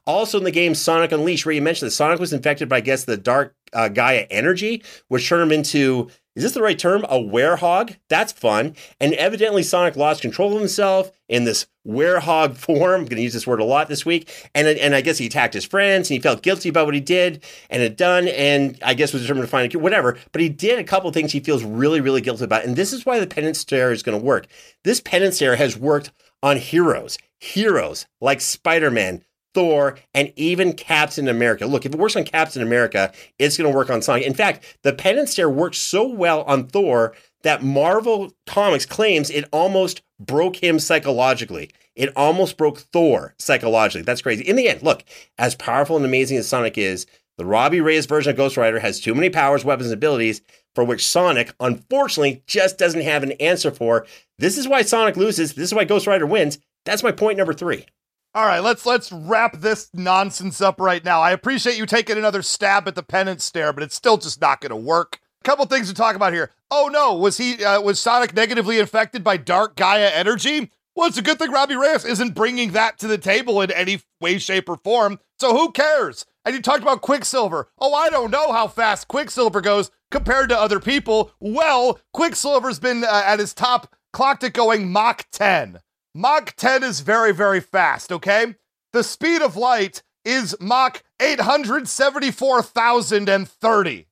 [0.07, 2.81] Also in the game Sonic Unleashed, where you mentioned that Sonic was infected by, I
[2.81, 6.09] guess, the dark uh, Gaia energy, which turned him into
[6.41, 7.05] is this the right term?
[7.05, 7.99] A werehog?
[8.09, 8.75] That's fun.
[8.99, 13.03] And evidently, Sonic lost control of himself in this werehog form.
[13.03, 14.51] I'm going to use this word a lot this week.
[14.55, 17.01] And, and I guess he attacked his friends and he felt guilty about what he
[17.01, 18.27] did and had done.
[18.27, 20.17] And I guess was determined to find a cure, whatever.
[20.33, 22.65] But he did a couple things he feels really, really guilty about.
[22.65, 24.47] And this is why the penance stare is going to work.
[24.83, 26.11] This penance stare has worked
[26.43, 29.23] on heroes, heroes like Spider Man,
[29.55, 31.67] Thor, and even Captain America.
[31.67, 34.25] Look, if it works on Captain America, it's going to work on Sonic.
[34.25, 39.49] In fact, the penance stare works so well on Thor that Marvel Comics claims it
[39.53, 41.71] almost broke him psychologically.
[41.97, 44.03] It almost broke Thor psychologically.
[44.03, 44.45] That's crazy.
[44.45, 45.05] In the end, look,
[45.39, 47.07] as powerful and amazing as Sonic is,
[47.39, 50.43] the Robbie Reyes version of Ghost Rider has too many powers, weapons, and abilities
[50.75, 54.07] for which Sonic, unfortunately, just doesn't have an answer for.
[54.39, 55.55] This is why Sonic loses.
[55.55, 56.59] This is why Ghost Rider wins.
[56.85, 57.87] That's my point number three.
[58.33, 61.21] All right, let's let's wrap this nonsense up right now.
[61.21, 64.61] I appreciate you taking another stab at the penance stare, but it's still just not
[64.61, 65.19] going to work.
[65.43, 66.53] A couple things to talk about here.
[66.71, 70.71] Oh no, was he uh, was Sonic negatively infected by dark Gaia energy?
[70.95, 74.01] Well, it's a good thing Robbie Reyes isn't bringing that to the table in any
[74.21, 75.19] way, shape, or form.
[75.41, 76.25] So who cares?
[76.45, 77.69] And you talked about Quicksilver.
[77.81, 81.33] Oh, I don't know how fast Quicksilver goes compared to other people.
[81.41, 85.81] Well, Quicksilver's been uh, at his top, clocked it going Mach 10.
[86.15, 88.55] Mach 10 is very, very fast, okay?
[88.93, 94.07] The speed of light is Mach 874,030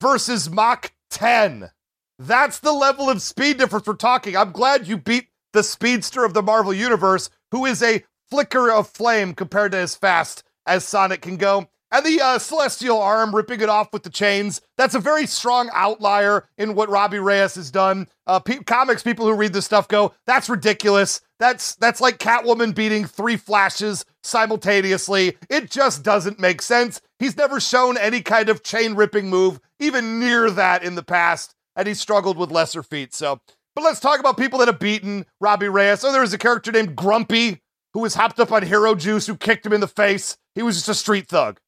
[0.00, 1.70] versus Mach 10.
[2.18, 4.36] That's the level of speed difference we're talking.
[4.36, 8.88] I'm glad you beat the speedster of the Marvel Universe, who is a flicker of
[8.88, 11.68] flame compared to as fast as Sonic can go.
[11.94, 14.60] And the uh, celestial arm ripping it off with the chains.
[14.76, 18.08] That's a very strong outlier in what Robbie Reyes has done.
[18.26, 21.20] Uh, pe- comics people who read this stuff go, that's ridiculous.
[21.38, 25.36] That's that's like Catwoman beating three flashes simultaneously.
[25.48, 27.00] It just doesn't make sense.
[27.20, 31.54] He's never shown any kind of chain ripping move, even near that in the past,
[31.76, 33.16] and he's struggled with lesser feats.
[33.16, 33.38] So,
[33.76, 36.02] but let's talk about people that have beaten Robbie Reyes.
[36.02, 37.60] Oh, there was a character named Grumpy
[37.92, 40.36] who was hopped up on hero juice who kicked him in the face.
[40.56, 41.60] He was just a street thug.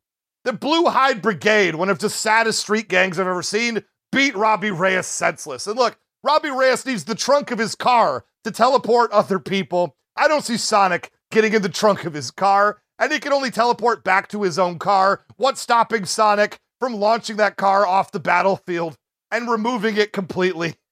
[0.46, 3.82] The Blue Hide Brigade, one of the saddest street gangs I've ever seen,
[4.12, 5.66] beat Robbie Reyes senseless.
[5.66, 9.96] And look, Robbie Reyes needs the trunk of his car to teleport other people.
[10.16, 13.50] I don't see Sonic getting in the trunk of his car, and he can only
[13.50, 15.24] teleport back to his own car.
[15.34, 18.96] What's stopping Sonic from launching that car off the battlefield
[19.32, 20.76] and removing it completely?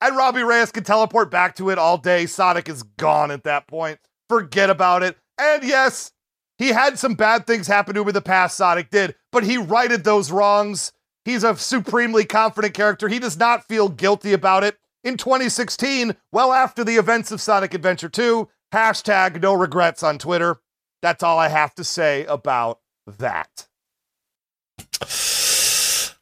[0.00, 2.24] And Robbie Reyes can teleport back to it all day.
[2.24, 4.00] Sonic is gone at that point.
[4.28, 5.16] Forget about it.
[5.38, 6.10] And yes,
[6.58, 9.58] he had some bad things happen to him in the past, Sonic did, but he
[9.58, 10.92] righted those wrongs.
[11.24, 13.08] He's a supremely confident character.
[13.08, 14.78] He does not feel guilty about it.
[15.04, 20.56] In 2016, well after the events of Sonic Adventure 2, hashtag no regrets on Twitter.
[21.02, 23.66] That's all I have to say about that.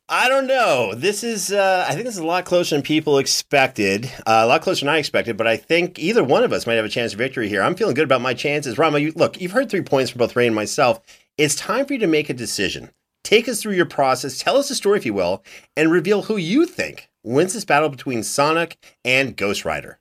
[0.08, 0.94] I don't know.
[0.94, 4.04] This is, uh, I think this is a lot closer than people expected.
[4.26, 6.74] Uh, a lot closer than I expected, but I think either one of us might
[6.74, 7.62] have a chance of victory here.
[7.62, 8.76] I'm feeling good about my chances.
[8.76, 11.00] Rama, you, look, you've heard three points from both Ray and myself.
[11.38, 12.90] It's time for you to make a decision.
[13.22, 14.38] Take us through your process.
[14.38, 15.42] Tell us a story, if you will,
[15.74, 18.76] and reveal who you think wins this battle between Sonic
[19.06, 19.98] and Ghost Rider.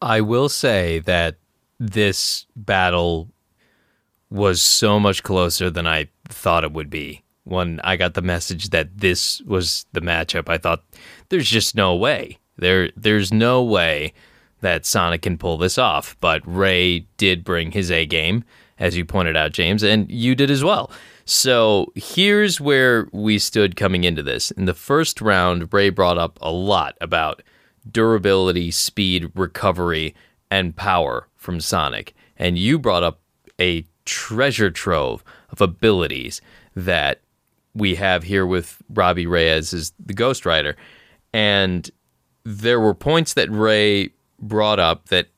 [0.00, 1.36] I will say that
[1.78, 3.28] this battle
[4.30, 7.22] was so much closer than I thought it would be.
[7.48, 10.84] When I got the message that this was the matchup, I thought
[11.30, 12.38] there's just no way.
[12.56, 14.12] There there's no way
[14.60, 16.16] that Sonic can pull this off.
[16.20, 18.44] But Ray did bring his A game,
[18.78, 20.90] as you pointed out, James, and you did as well.
[21.24, 24.50] So here's where we stood coming into this.
[24.52, 27.42] In the first round, Ray brought up a lot about
[27.90, 30.14] durability, speed, recovery,
[30.50, 32.14] and power from Sonic.
[32.36, 33.20] And you brought up
[33.60, 36.40] a treasure trove of abilities
[36.74, 37.20] that
[37.78, 40.76] we have here with Robbie Reyes as the Ghost Rider.
[41.32, 41.90] And
[42.44, 45.28] there were points that Ray brought up that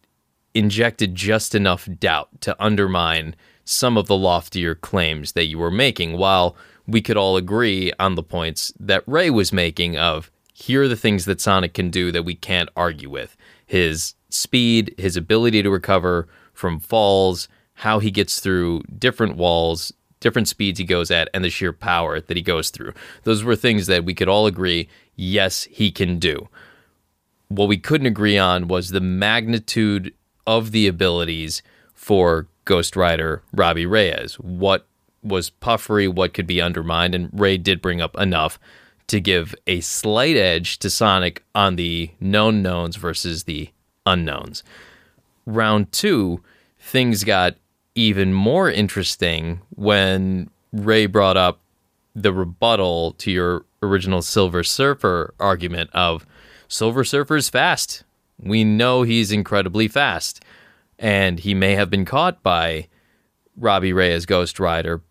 [0.54, 6.18] injected just enough doubt to undermine some of the loftier claims that you were making,
[6.18, 10.88] while we could all agree on the points that Ray was making of here are
[10.88, 13.36] the things that Sonic can do that we can't argue with.
[13.64, 20.48] His speed, his ability to recover from falls, how he gets through different walls, different
[20.48, 22.92] speeds he goes at, and the sheer power that he goes through.
[23.24, 26.48] Those were things that we could all agree, yes, he can do.
[27.48, 30.14] What we couldn't agree on was the magnitude
[30.46, 31.62] of the abilities
[31.94, 34.34] for Ghost Rider Robbie Reyes.
[34.34, 34.86] What
[35.22, 38.58] was puffery, what could be undermined, and Ray did bring up enough
[39.08, 43.70] to give a slight edge to Sonic on the known knowns versus the
[44.06, 44.62] unknowns.
[45.46, 46.42] Round two,
[46.78, 47.56] things got
[48.00, 51.60] even more interesting when Ray brought up
[52.14, 56.26] the rebuttal to your original Silver Surfer argument of
[56.66, 58.04] Silver Surfer's fast.
[58.38, 60.42] We know he's incredibly fast,
[60.98, 62.88] and he may have been caught by
[63.54, 65.02] Robbie Reyes Ghost Rider,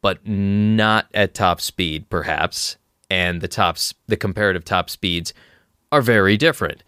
[0.00, 2.76] but not at top speed, perhaps.
[3.10, 5.34] And the tops, the comparative top speeds
[5.90, 6.84] are very different.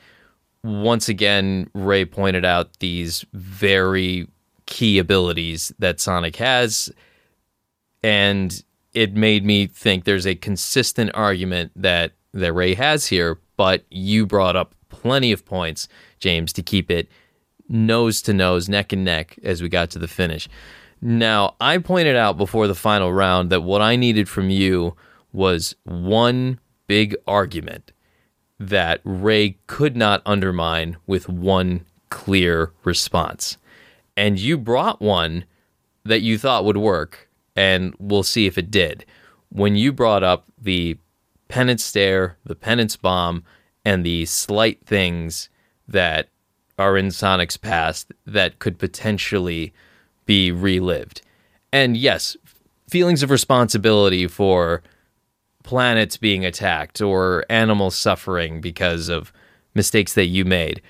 [0.62, 4.28] Once again, Ray pointed out these very
[4.70, 6.90] key abilities that Sonic has,
[8.02, 8.64] and
[8.94, 14.24] it made me think there's a consistent argument that that Ray has here, but you
[14.24, 15.88] brought up plenty of points,
[16.20, 17.08] James, to keep it
[17.68, 20.48] nose to nose, neck and neck as we got to the finish.
[21.02, 24.96] Now, I pointed out before the final round that what I needed from you
[25.32, 27.92] was one big argument
[28.60, 33.56] that Ray could not undermine with one clear response.
[34.20, 35.46] And you brought one
[36.04, 39.06] that you thought would work, and we'll see if it did.
[39.48, 40.98] When you brought up the
[41.48, 43.44] penance stare, the penance bomb,
[43.82, 45.48] and the slight things
[45.88, 46.28] that
[46.78, 49.72] are in Sonic's past that could potentially
[50.26, 51.22] be relived.
[51.72, 52.36] And yes,
[52.90, 54.82] feelings of responsibility for
[55.62, 59.32] planets being attacked or animals suffering because of
[59.74, 60.82] mistakes that you made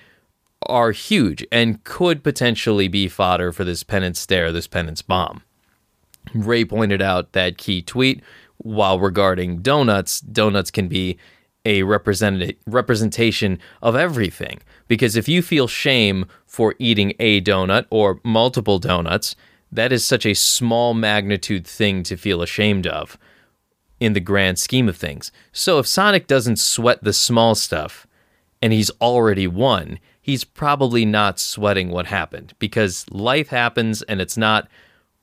[0.67, 5.43] are huge and could potentially be fodder for this penance stare, this penance bomb.
[6.35, 8.23] Ray pointed out that key tweet
[8.59, 11.19] while regarding donuts, donuts can be
[11.65, 14.61] a representation of everything.
[14.89, 19.37] Because if you feel shame for eating a donut or multiple donuts,
[19.73, 23.19] that is such a small magnitude thing to feel ashamed of
[23.99, 25.31] in the grand scheme of things.
[25.53, 28.07] So if Sonic doesn't sweat the small stuff
[28.63, 29.99] and he's already won,
[30.31, 34.69] he's probably not sweating what happened because life happens and it's not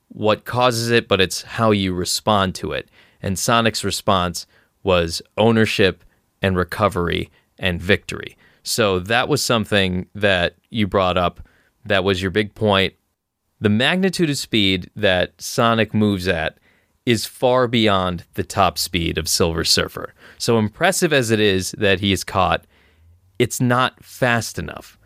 [0.08, 2.90] what causes it, but it's how you respond to it.
[3.22, 4.46] And Sonic's response
[4.82, 6.04] was ownership
[6.42, 8.36] and recovery and victory.
[8.62, 11.40] So that was something that you brought up.
[11.86, 12.92] That was your big point.
[13.58, 16.58] The magnitude of speed that Sonic moves at
[17.06, 20.12] is far beyond the top speed of Silver Surfer.
[20.36, 22.66] So impressive as it is that he is caught,
[23.38, 24.97] it's not fast enough.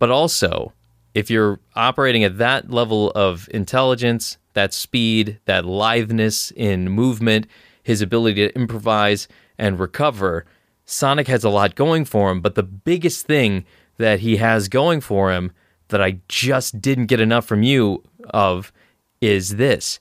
[0.00, 0.72] But also,
[1.14, 7.46] if you're operating at that level of intelligence, that speed, that litheness in movement,
[7.84, 9.28] his ability to improvise
[9.58, 10.46] and recover,
[10.84, 12.40] Sonic has a lot going for him.
[12.40, 13.64] But the biggest thing
[13.98, 15.52] that he has going for him
[15.88, 18.72] that I just didn't get enough from you of
[19.20, 20.00] is this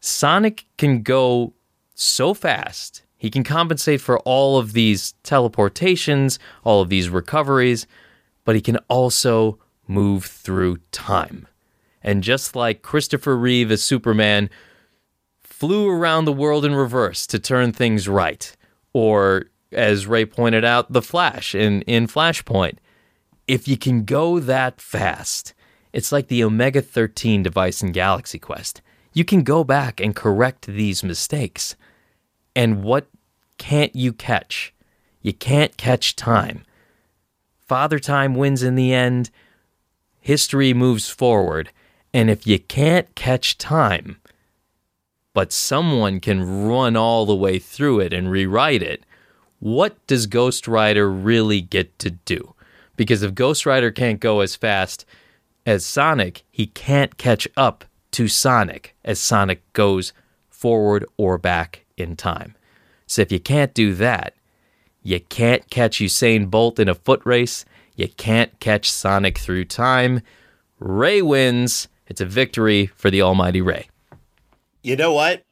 [0.00, 1.54] Sonic can go
[1.94, 3.02] so fast.
[3.16, 7.88] He can compensate for all of these teleportations, all of these recoveries,
[8.48, 11.46] but he can also move through time.
[12.02, 14.48] And just like Christopher Reeve as Superman
[15.42, 18.56] flew around the world in reverse to turn things right,
[18.94, 22.78] or as Ray pointed out, the Flash in, in Flashpoint,
[23.46, 25.52] if you can go that fast,
[25.92, 28.80] it's like the Omega 13 device in Galaxy Quest.
[29.12, 31.76] You can go back and correct these mistakes.
[32.56, 33.08] And what
[33.58, 34.72] can't you catch?
[35.20, 36.64] You can't catch time.
[37.68, 39.30] Father Time wins in the end.
[40.20, 41.70] History moves forward.
[42.14, 44.18] And if you can't catch time,
[45.34, 49.04] but someone can run all the way through it and rewrite it,
[49.60, 52.54] what does Ghost Rider really get to do?
[52.96, 55.04] Because if Ghost Rider can't go as fast
[55.66, 60.14] as Sonic, he can't catch up to Sonic as Sonic goes
[60.48, 62.56] forward or back in time.
[63.06, 64.34] So if you can't do that,
[65.08, 67.64] you can't catch Usain Bolt in a foot race,
[67.96, 70.20] you can't catch Sonic through time.
[70.78, 71.88] Ray wins.
[72.08, 73.88] It's a victory for the almighty Ray.
[74.82, 75.44] You know what?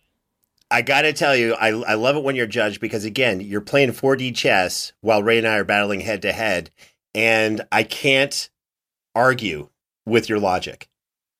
[0.70, 3.62] I got to tell you, I, I love it when you're judged because, again, you're
[3.62, 6.70] playing 4D chess while Ray and I are battling head to head.
[7.15, 8.51] And I can't
[9.15, 9.70] argue
[10.05, 10.91] with your logic.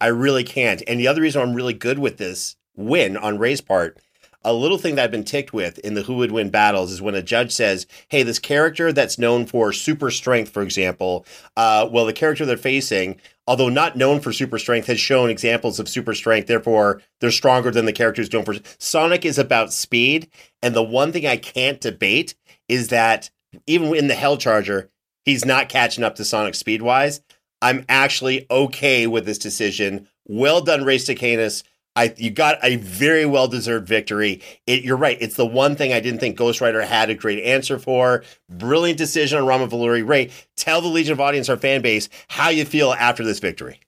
[0.01, 0.83] I really can't.
[0.87, 4.01] And the other reason I'm really good with this win on Ray's part,
[4.47, 7.02] a little thing that I've been ticked with in the who would win battles is
[7.02, 11.89] when a judge says, hey, this character that's known for super strength, for example, uh,
[11.90, 15.89] well, the character they're facing, although not known for super strength, has shown examples of
[15.89, 16.47] super strength.
[16.47, 18.55] Therefore, they're stronger than the characters known for.
[18.78, 20.31] Sonic is about speed.
[20.62, 22.36] And the one thing I can't debate
[22.68, 23.31] is that
[23.66, 24.90] even in the Hell Charger,
[25.24, 27.20] he's not catching up to Sonic speed wise.
[27.60, 30.06] I'm actually okay with this decision.
[30.24, 31.64] Well done, Ray Stakenas.
[31.97, 34.43] I you got a very well deserved victory.
[34.66, 35.16] It, you're right.
[35.20, 38.23] It's the one thing I didn't think Ghost Rider had a great answer for.
[38.48, 40.02] Brilliant decision on Rama Vallury.
[40.02, 43.81] Ray, tell the Legion of Audience, our fan base, how you feel after this victory.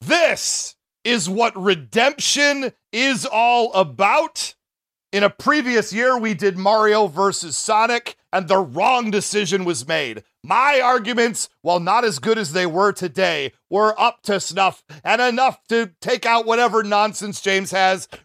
[0.00, 4.54] This is what redemption is all about.
[5.12, 10.22] In a previous year, we did Mario versus Sonic, and the wrong decision was made.
[10.44, 15.20] My arguments, while not as good as they were today, were up to snuff and
[15.20, 18.08] enough to take out whatever nonsense James has.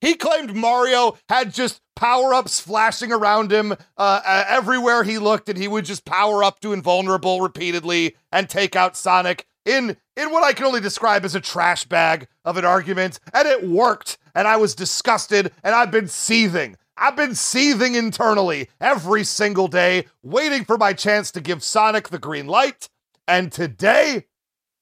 [0.00, 5.48] He claimed Mario had just power ups flashing around him uh, uh, everywhere he looked,
[5.48, 10.30] and he would just power up to invulnerable repeatedly and take out Sonic in in
[10.30, 14.18] what I can only describe as a trash bag of an argument, and it worked.
[14.34, 16.76] And I was disgusted, and I've been seething.
[16.96, 22.18] I've been seething internally every single day, waiting for my chance to give Sonic the
[22.18, 22.88] green light.
[23.26, 24.26] And today,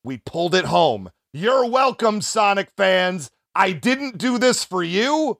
[0.02, 1.10] we pulled it home.
[1.32, 3.30] You're welcome, Sonic fans.
[3.54, 5.38] I didn't do this for you,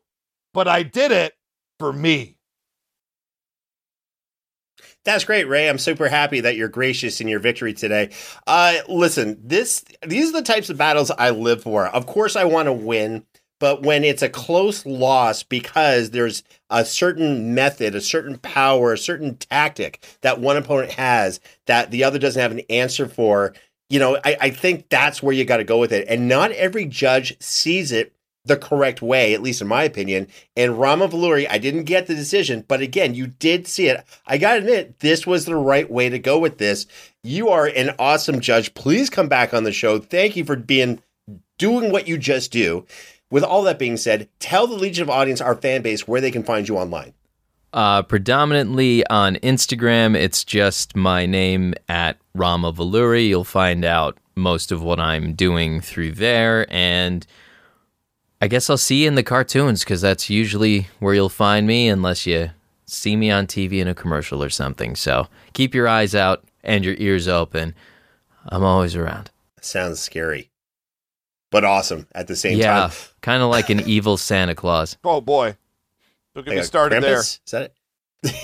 [0.55, 1.35] but I did it
[1.79, 2.38] for me.
[5.09, 5.70] That's great, Ray.
[5.70, 8.10] I'm super happy that you're gracious in your victory today.
[8.47, 11.86] Uh, listen, this these are the types of battles I live for.
[11.86, 13.24] Of course, I want to win.
[13.59, 18.98] But when it's a close loss because there's a certain method, a certain power, a
[18.98, 23.55] certain tactic that one opponent has that the other doesn't have an answer for,
[23.89, 26.06] you know, I, I think that's where you got to go with it.
[26.10, 28.12] And not every judge sees it
[28.49, 30.27] the correct way, at least in my opinion.
[30.57, 34.05] And Rama Vallury, I didn't get the decision, but again, you did see it.
[34.27, 36.87] I got to admit, this was the right way to go with this.
[37.23, 38.75] You are an awesome judge.
[38.75, 39.99] Please come back on the show.
[39.99, 41.01] Thank you for being
[41.59, 42.87] doing what you just do.
[43.31, 46.31] With all that being said, tell the Legion of Audience, our fan base, where they
[46.31, 47.12] can find you online.
[47.75, 53.25] Uh, predominantly on Instagram, it's just my name at Rama Vallury.
[53.25, 56.66] You'll find out most of what I'm doing through there.
[56.70, 57.27] And
[58.40, 61.89] I guess I'll see you in the cartoons because that's usually where you'll find me
[61.89, 62.51] unless you
[62.86, 64.94] see me on TV in a commercial or something.
[64.94, 67.74] So keep your eyes out and your ears open.
[68.47, 69.31] I'm always around.
[69.60, 70.51] Sounds scary
[71.51, 72.90] but awesome at the same yeah, time.
[73.20, 74.97] kind of like an evil Santa Claus.
[75.05, 75.56] Oh boy,
[76.35, 77.02] don't get me started Krampus?
[77.02, 77.20] there.
[77.20, 77.62] Is that
[78.23, 78.35] it?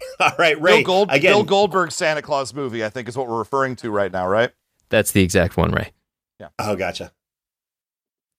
[0.20, 0.76] All right, Ray.
[0.76, 3.90] Bill, Gold, again, Bill Goldberg Santa Claus movie, I think, is what we're referring to
[3.90, 4.52] right now, right?
[4.90, 5.92] That's the exact one, Ray.
[6.38, 6.48] Yeah.
[6.58, 7.10] Oh, gotcha.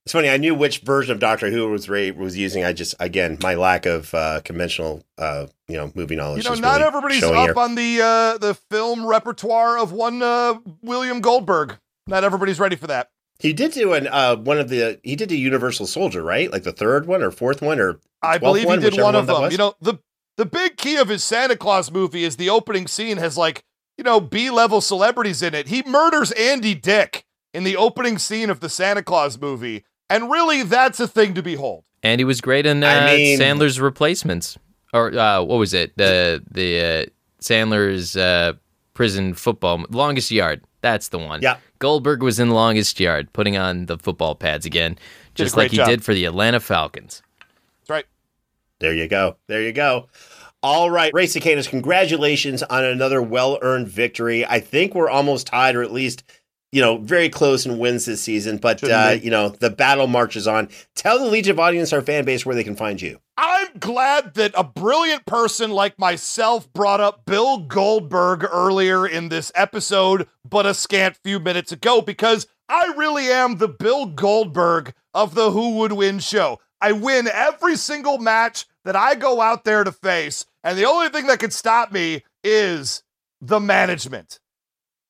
[0.06, 0.30] It's funny.
[0.30, 2.64] I knew which version of Doctor Who was Ray was using.
[2.64, 6.44] I just again my lack of uh, conventional, uh, you know, movie knowledge.
[6.44, 7.54] You know, not really everybody's up here.
[7.58, 11.80] on the uh, the film repertoire of one uh, William Goldberg.
[12.06, 13.10] Not everybody's ready for that.
[13.40, 15.00] He did do an uh, one of the.
[15.04, 16.52] He did a Universal Soldier, right?
[16.52, 19.16] Like the third one or fourth one or I believe one, he did whichever one
[19.16, 19.52] of them.
[19.52, 19.96] You know, the
[20.38, 23.64] the big key of his Santa Claus movie is the opening scene has like
[23.98, 25.68] you know B level celebrities in it.
[25.70, 27.26] He murders Andy Dick
[27.56, 31.44] in the opening scene of the Santa Claus movie, and really, that's a thing to
[31.44, 31.84] behold.
[32.04, 34.58] And he was great in uh, I mean- Sandler's replacements,
[34.94, 35.96] or uh, what was it?
[35.98, 37.06] The the uh,
[37.42, 38.54] Sandler's uh,
[38.94, 40.62] prison football longest yard.
[40.82, 41.42] That's the one.
[41.42, 41.58] Yeah.
[41.80, 44.98] Goldberg was in longest yard, putting on the football pads again,
[45.34, 45.88] just like he job.
[45.88, 47.22] did for the Atlanta Falcons.
[47.82, 48.06] That's right.
[48.80, 49.38] There you go.
[49.48, 50.08] There you go.
[50.62, 54.46] All right, Ray Stakenas, congratulations on another well earned victory.
[54.46, 56.24] I think we're almost tied, or at least,
[56.76, 58.58] you know, very close and wins this season.
[58.58, 60.68] But, uh, you know, the battle marches on.
[60.94, 63.22] Tell the Legion of Audience, our fan base, where they can find you.
[63.38, 69.54] I'm glad that a brilliant person like myself brought up Bill Goldberg earlier in this
[69.56, 75.34] episode, but a scant few minutes ago, because I really am the Bill Goldberg of
[75.34, 76.60] the Who Would Win show.
[76.82, 81.08] I win every single match that I go out there to face, and the only
[81.08, 83.02] thing that can stop me is
[83.40, 84.42] the management.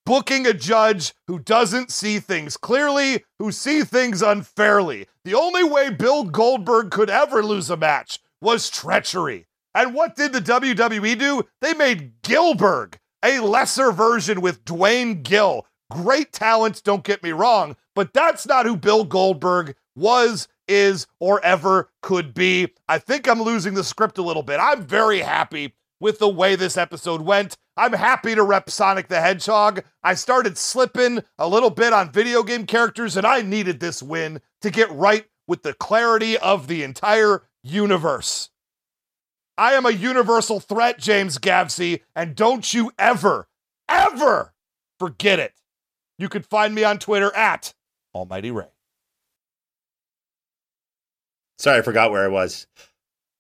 [0.06, 5.08] Booking a judge who doesn't see things clearly, who see things unfairly.
[5.24, 9.48] The only way Bill Goldberg could ever lose a match was treachery.
[9.74, 11.44] And what did the WWE do?
[11.60, 15.66] They made Gillberg a lesser version with Duane Gill.
[15.92, 21.44] Great talent, don't get me wrong, but that's not who Bill Goldberg was, is, or
[21.44, 22.70] ever could be.
[22.88, 24.60] I think I'm losing the script a little bit.
[24.60, 27.58] I'm very happy with the way this episode went.
[27.78, 29.84] I'm happy to rep Sonic the Hedgehog.
[30.04, 34.42] I started slipping a little bit on video game characters, and I needed this win
[34.62, 38.50] to get right with the clarity of the entire universe.
[39.58, 43.48] I am a universal threat, James Gavsie, and don't you ever,
[43.88, 44.54] ever
[45.00, 45.54] forget it.
[46.18, 47.74] You can find me on Twitter at
[48.14, 48.68] Almighty Ray.
[51.58, 52.68] Sorry, I forgot where I was.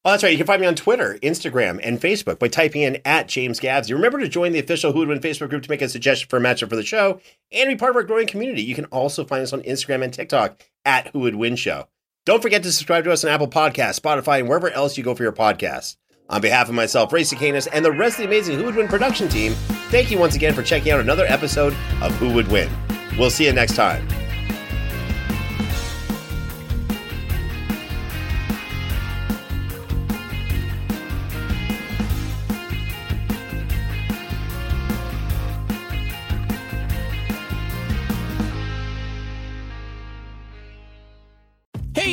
[0.06, 0.32] Oh, that's right.
[0.32, 3.92] You can find me on Twitter, Instagram, and Facebook by typing in at James Gavsie.
[3.92, 6.38] Remember to join the official Who Would Win Facebook group to make a suggestion for
[6.38, 7.20] a matchup for the show
[7.52, 8.62] and be part of our growing community.
[8.62, 11.88] You can also find us on Instagram and TikTok at Who Would Win Show.
[12.24, 15.16] Don't forget to subscribe to us on Apple Podcasts, Spotify, and wherever else you go
[15.16, 15.98] for your podcasts.
[16.30, 18.88] On behalf of myself, Ray Stakenas, and the rest of the amazing Who Would Win
[18.88, 19.54] production team,
[19.90, 22.70] thank you once again for checking out another episode of Who Would Win.
[23.18, 24.08] We'll see you next time.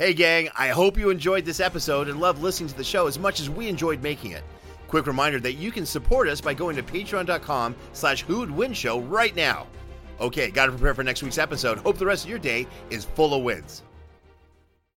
[0.00, 3.18] Hey, gang, I hope you enjoyed this episode and loved listening to the show as
[3.18, 4.42] much as we enjoyed making it.
[4.88, 8.24] Quick reminder that you can support us by going to patreon.com slash
[8.72, 9.66] show right now.
[10.18, 11.76] Okay, gotta prepare for next week's episode.
[11.76, 13.82] Hope the rest of your day is full of wins.